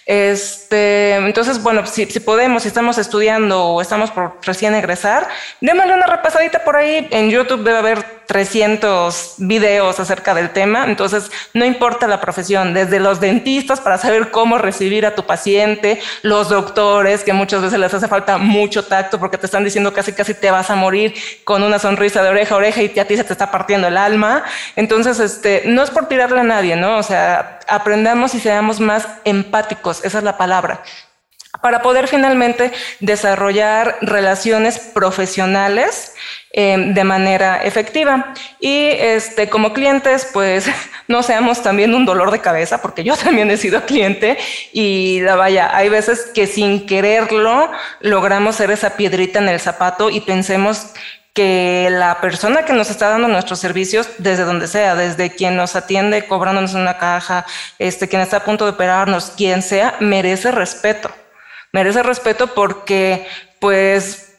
Este, 0.06 1.14
entonces, 1.14 1.62
bueno, 1.62 1.86
si, 1.86 2.06
si 2.06 2.20
podemos, 2.20 2.62
si 2.62 2.68
estamos 2.68 2.98
estudiando 2.98 3.64
o 3.64 3.80
estamos 3.80 4.10
por 4.10 4.38
recién 4.42 4.74
egresar, 4.74 5.28
démosle 5.60 5.89
una 5.94 6.06
repasadita 6.06 6.64
por 6.64 6.76
ahí. 6.76 7.08
En 7.10 7.30
YouTube 7.30 7.64
debe 7.64 7.78
haber 7.78 8.20
300 8.30 9.34
videos 9.38 9.98
acerca 9.98 10.34
del 10.34 10.50
tema, 10.50 10.84
entonces 10.84 11.32
no 11.52 11.64
importa 11.64 12.06
la 12.06 12.20
profesión, 12.20 12.72
desde 12.72 13.00
los 13.00 13.18
dentistas 13.18 13.80
para 13.80 13.98
saber 13.98 14.30
cómo 14.30 14.56
recibir 14.56 15.04
a 15.04 15.16
tu 15.16 15.26
paciente, 15.26 16.00
los 16.22 16.48
doctores, 16.48 17.24
que 17.24 17.32
muchas 17.32 17.60
veces 17.60 17.80
les 17.80 17.92
hace 17.92 18.06
falta 18.06 18.38
mucho 18.38 18.84
tacto 18.84 19.18
porque 19.18 19.36
te 19.36 19.46
están 19.46 19.64
diciendo 19.64 19.92
casi 19.92 20.12
casi 20.12 20.34
te 20.34 20.50
vas 20.52 20.70
a 20.70 20.76
morir 20.76 21.12
con 21.42 21.64
una 21.64 21.80
sonrisa 21.80 22.22
de 22.22 22.28
oreja 22.28 22.54
a 22.54 22.58
oreja 22.58 22.82
y 22.82 22.98
a 23.00 23.04
ti 23.04 23.16
se 23.16 23.24
te 23.24 23.32
está 23.32 23.50
partiendo 23.50 23.88
el 23.88 23.96
alma. 23.96 24.44
Entonces, 24.76 25.18
este, 25.18 25.62
no 25.66 25.82
es 25.82 25.90
por 25.90 26.06
tirarle 26.06 26.38
a 26.38 26.44
nadie, 26.44 26.76
¿no? 26.76 26.98
O 26.98 27.02
sea, 27.02 27.58
aprendamos 27.66 28.34
y 28.36 28.40
seamos 28.40 28.78
más 28.78 29.08
empáticos, 29.24 30.04
esa 30.04 30.18
es 30.18 30.24
la 30.24 30.38
palabra 30.38 30.82
para 31.60 31.82
poder 31.82 32.08
finalmente 32.08 32.72
desarrollar 33.00 33.98
relaciones 34.00 34.78
profesionales 34.78 36.14
eh, 36.52 36.76
de 36.94 37.04
manera 37.04 37.62
efectiva. 37.62 38.34
Y 38.58 38.88
este, 38.90 39.48
como 39.48 39.72
clientes, 39.72 40.28
pues 40.32 40.66
no 41.08 41.22
seamos 41.22 41.62
también 41.62 41.94
un 41.94 42.04
dolor 42.04 42.32
de 42.32 42.40
cabeza, 42.40 42.82
porque 42.82 43.04
yo 43.04 43.16
también 43.24 43.50
he 43.50 43.56
sido 43.56 43.86
cliente 43.86 44.36
y 44.72 45.20
la 45.20 45.36
vaya, 45.36 45.70
hay 45.76 45.88
veces 45.88 46.30
que 46.34 46.46
sin 46.46 46.86
quererlo 46.86 47.70
logramos 48.00 48.56
ser 48.56 48.70
esa 48.70 48.96
piedrita 48.96 49.38
en 49.38 49.48
el 49.48 49.60
zapato 49.60 50.10
y 50.10 50.20
pensemos 50.22 50.92
que 51.34 51.88
la 51.92 52.20
persona 52.20 52.64
que 52.64 52.72
nos 52.72 52.90
está 52.90 53.08
dando 53.08 53.28
nuestros 53.28 53.60
servicios, 53.60 54.08
desde 54.18 54.44
donde 54.44 54.66
sea, 54.66 54.96
desde 54.96 55.30
quien 55.30 55.56
nos 55.56 55.76
atiende 55.76 56.26
cobrándonos 56.26 56.74
una 56.74 56.98
caja, 56.98 57.46
este, 57.78 58.08
quien 58.08 58.22
está 58.22 58.38
a 58.38 58.44
punto 58.44 58.64
de 58.64 58.72
operarnos, 58.72 59.30
quien 59.36 59.62
sea, 59.62 59.94
merece 60.00 60.50
respeto. 60.50 61.10
Merece 61.72 62.02
respeto 62.02 62.48
porque, 62.48 63.26
pues, 63.60 64.30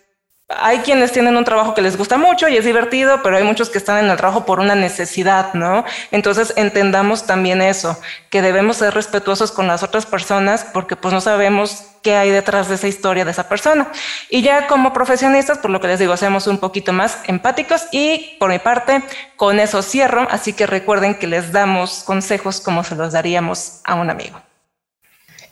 hay 0.59 0.79
quienes 0.79 1.11
tienen 1.11 1.37
un 1.37 1.45
trabajo 1.45 1.73
que 1.73 1.81
les 1.81 1.97
gusta 1.97 2.17
mucho 2.17 2.47
y 2.47 2.57
es 2.57 2.65
divertido, 2.65 3.21
pero 3.23 3.37
hay 3.37 3.43
muchos 3.43 3.69
que 3.69 3.77
están 3.77 4.03
en 4.03 4.11
el 4.11 4.17
trabajo 4.17 4.45
por 4.45 4.59
una 4.59 4.75
necesidad, 4.75 5.53
¿no? 5.53 5.85
Entonces 6.11 6.53
entendamos 6.55 7.25
también 7.25 7.61
eso, 7.61 7.97
que 8.29 8.41
debemos 8.41 8.77
ser 8.77 8.93
respetuosos 8.93 9.51
con 9.51 9.67
las 9.67 9.83
otras 9.83 10.05
personas 10.05 10.65
porque 10.73 10.95
pues 10.95 11.13
no 11.13 11.21
sabemos 11.21 11.85
qué 12.03 12.15
hay 12.15 12.31
detrás 12.31 12.67
de 12.67 12.75
esa 12.75 12.87
historia 12.87 13.25
de 13.25 13.31
esa 13.31 13.47
persona. 13.47 13.87
Y 14.29 14.41
ya 14.41 14.67
como 14.67 14.93
profesionistas, 14.93 15.59
por 15.59 15.71
lo 15.71 15.79
que 15.79 15.87
les 15.87 15.99
digo, 15.99 16.17
seamos 16.17 16.47
un 16.47 16.57
poquito 16.57 16.93
más 16.93 17.19
empáticos 17.27 17.87
y 17.91 18.35
por 18.39 18.49
mi 18.49 18.59
parte, 18.59 19.03
con 19.35 19.59
eso 19.59 19.81
cierro, 19.81 20.27
así 20.31 20.53
que 20.53 20.67
recuerden 20.67 21.15
que 21.15 21.27
les 21.27 21.51
damos 21.51 22.03
consejos 22.03 22.59
como 22.59 22.83
se 22.83 22.95
los 22.95 23.13
daríamos 23.13 23.81
a 23.83 23.95
un 23.95 24.09
amigo. 24.09 24.41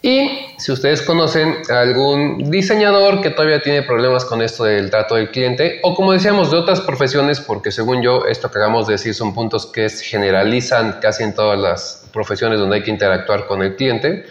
Y 0.01 0.29
si 0.57 0.71
ustedes 0.71 1.01
conocen 1.01 1.57
a 1.69 1.81
algún 1.81 2.49
diseñador 2.49 3.19
que 3.19 3.31
todavía 3.31 3.61
tiene 3.61 3.83
problemas 3.83 4.23
con 4.23 4.41
esto 4.41 4.63
del 4.63 4.89
trato 4.89 5.15
del 5.15 5.29
cliente, 5.29 5.79
o 5.83 5.93
como 5.93 6.13
decíamos, 6.13 6.51
de 6.51 6.57
otras 6.57 6.79
profesiones, 6.79 7.41
porque 7.41 7.69
según 7.71 8.01
yo, 8.01 8.25
esto 8.25 8.49
que 8.49 8.59
acabamos 8.59 8.87
de 8.87 8.93
decir 8.93 9.13
son 9.13 9.33
puntos 9.33 9.65
que 9.65 9.89
generalizan 9.89 10.99
casi 11.01 11.23
en 11.23 11.35
todas 11.35 11.59
las 11.59 12.07
profesiones 12.13 12.59
donde 12.59 12.77
hay 12.77 12.83
que 12.83 12.91
interactuar 12.91 13.45
con 13.45 13.61
el 13.61 13.75
cliente, 13.75 14.25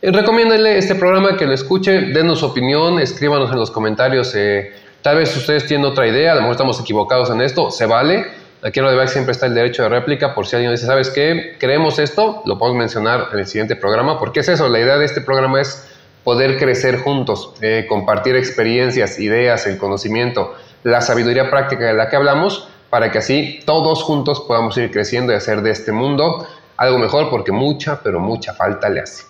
eh, 0.00 0.10
recomiéndenle 0.10 0.78
este 0.78 0.94
programa 0.94 1.36
que 1.36 1.44
lo 1.44 1.52
escuche, 1.52 2.00
denos 2.00 2.38
su 2.38 2.46
opinión, 2.46 2.98
escríbanos 2.98 3.52
en 3.52 3.58
los 3.58 3.70
comentarios. 3.70 4.34
Eh, 4.34 4.72
tal 5.02 5.18
vez 5.18 5.36
ustedes 5.36 5.66
tienen 5.66 5.84
otra 5.84 6.06
idea, 6.06 6.32
a 6.32 6.34
lo 6.36 6.40
mejor 6.40 6.54
estamos 6.54 6.80
equivocados 6.80 7.28
en 7.28 7.42
esto, 7.42 7.70
se 7.70 7.84
vale 7.84 8.39
Aquí 8.62 8.78
en 8.78 8.84
Radio 8.84 9.08
siempre 9.08 9.32
está 9.32 9.46
el 9.46 9.54
derecho 9.54 9.84
de 9.84 9.88
réplica 9.88 10.34
por 10.34 10.46
si 10.46 10.54
alguien 10.54 10.70
dice, 10.70 10.84
¿sabes 10.84 11.08
qué? 11.08 11.56
Creemos 11.58 11.98
esto, 11.98 12.42
lo 12.44 12.58
podemos 12.58 12.78
mencionar 12.78 13.28
en 13.32 13.38
el 13.38 13.46
siguiente 13.46 13.74
programa, 13.74 14.18
porque 14.18 14.40
es 14.40 14.48
eso, 14.50 14.68
la 14.68 14.78
idea 14.78 14.98
de 14.98 15.06
este 15.06 15.22
programa 15.22 15.62
es 15.62 15.88
poder 16.24 16.58
crecer 16.58 16.98
juntos, 16.98 17.54
eh, 17.62 17.86
compartir 17.88 18.36
experiencias, 18.36 19.18
ideas, 19.18 19.66
el 19.66 19.78
conocimiento, 19.78 20.54
la 20.82 21.00
sabiduría 21.00 21.48
práctica 21.48 21.86
de 21.86 21.94
la 21.94 22.10
que 22.10 22.16
hablamos, 22.16 22.68
para 22.90 23.10
que 23.10 23.18
así 23.18 23.60
todos 23.64 24.02
juntos 24.02 24.40
podamos 24.40 24.76
ir 24.76 24.90
creciendo 24.90 25.32
y 25.32 25.36
hacer 25.36 25.62
de 25.62 25.70
este 25.70 25.92
mundo 25.92 26.46
algo 26.76 26.98
mejor, 26.98 27.30
porque 27.30 27.52
mucha, 27.52 28.02
pero 28.02 28.20
mucha 28.20 28.52
falta 28.52 28.90
le 28.90 29.00
hace. 29.00 29.29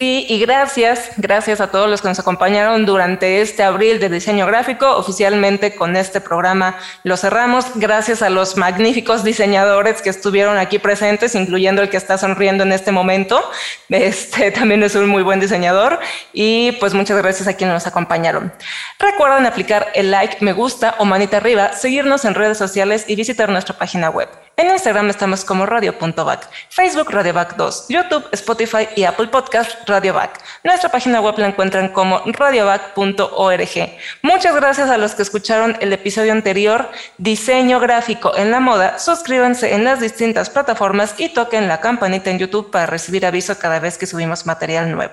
Sí, 0.00 0.26
y 0.28 0.38
gracias, 0.38 1.10
gracias 1.16 1.60
a 1.60 1.72
todos 1.72 1.90
los 1.90 2.02
que 2.02 2.06
nos 2.06 2.20
acompañaron 2.20 2.86
durante 2.86 3.40
este 3.40 3.64
abril 3.64 3.98
de 3.98 4.08
diseño 4.08 4.46
gráfico. 4.46 4.88
Oficialmente 4.96 5.74
con 5.74 5.96
este 5.96 6.20
programa 6.20 6.78
lo 7.02 7.16
cerramos. 7.16 7.66
Gracias 7.74 8.22
a 8.22 8.30
los 8.30 8.56
magníficos 8.56 9.24
diseñadores 9.24 10.00
que 10.00 10.10
estuvieron 10.10 10.56
aquí 10.56 10.78
presentes, 10.78 11.34
incluyendo 11.34 11.82
el 11.82 11.90
que 11.90 11.96
está 11.96 12.16
sonriendo 12.16 12.62
en 12.62 12.70
este 12.70 12.92
momento. 12.92 13.42
Este 13.88 14.50
también 14.52 14.84
es 14.84 14.94
un 14.94 15.08
muy 15.08 15.24
buen 15.24 15.40
diseñador. 15.40 15.98
Y 16.32 16.72
pues 16.78 16.94
muchas 16.94 17.18
gracias 17.18 17.48
a 17.48 17.54
quienes 17.54 17.74
nos 17.74 17.88
acompañaron. 17.88 18.52
Recuerden 19.00 19.46
aplicar 19.46 19.88
el 19.96 20.12
like, 20.12 20.36
me 20.44 20.52
gusta 20.52 20.94
o 20.98 21.06
manita 21.06 21.38
arriba, 21.38 21.72
seguirnos 21.72 22.24
en 22.24 22.36
redes 22.36 22.56
sociales 22.56 23.04
y 23.08 23.16
visitar 23.16 23.48
nuestra 23.48 23.76
página 23.76 24.10
web. 24.10 24.28
En 24.58 24.68
Instagram 24.70 25.08
estamos 25.08 25.44
como 25.44 25.66
radio.back, 25.66 26.50
Facebook 26.68 27.12
RadioBack 27.12 27.54
2, 27.54 27.86
YouTube, 27.90 28.28
Spotify 28.32 28.88
y 28.96 29.04
Apple 29.04 29.28
Podcast 29.28 29.88
RadioBack. 29.88 30.40
Nuestra 30.64 30.90
página 30.90 31.20
web 31.20 31.38
la 31.38 31.46
encuentran 31.46 31.90
como 31.90 32.20
radioback.org. 32.26 33.98
Muchas 34.22 34.56
gracias 34.56 34.90
a 34.90 34.98
los 34.98 35.14
que 35.14 35.22
escucharon 35.22 35.76
el 35.78 35.92
episodio 35.92 36.32
anterior, 36.32 36.90
Diseño 37.18 37.78
Gráfico 37.78 38.36
en 38.36 38.50
la 38.50 38.58
Moda. 38.58 38.98
Suscríbanse 38.98 39.76
en 39.76 39.84
las 39.84 40.00
distintas 40.00 40.50
plataformas 40.50 41.14
y 41.18 41.28
toquen 41.28 41.68
la 41.68 41.80
campanita 41.80 42.30
en 42.30 42.40
YouTube 42.40 42.72
para 42.72 42.86
recibir 42.86 43.26
aviso 43.26 43.56
cada 43.60 43.78
vez 43.78 43.96
que 43.96 44.06
subimos 44.06 44.44
material 44.44 44.90
nuevo. 44.90 45.12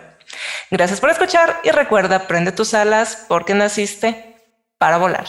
Gracias 0.72 1.00
por 1.00 1.12
escuchar 1.12 1.60
y 1.64 1.70
recuerda, 1.70 2.26
prende 2.26 2.52
tus 2.52 2.74
alas 2.74 3.26
porque 3.28 3.54
naciste 3.54 4.38
para 4.80 4.98
volar. 4.98 5.28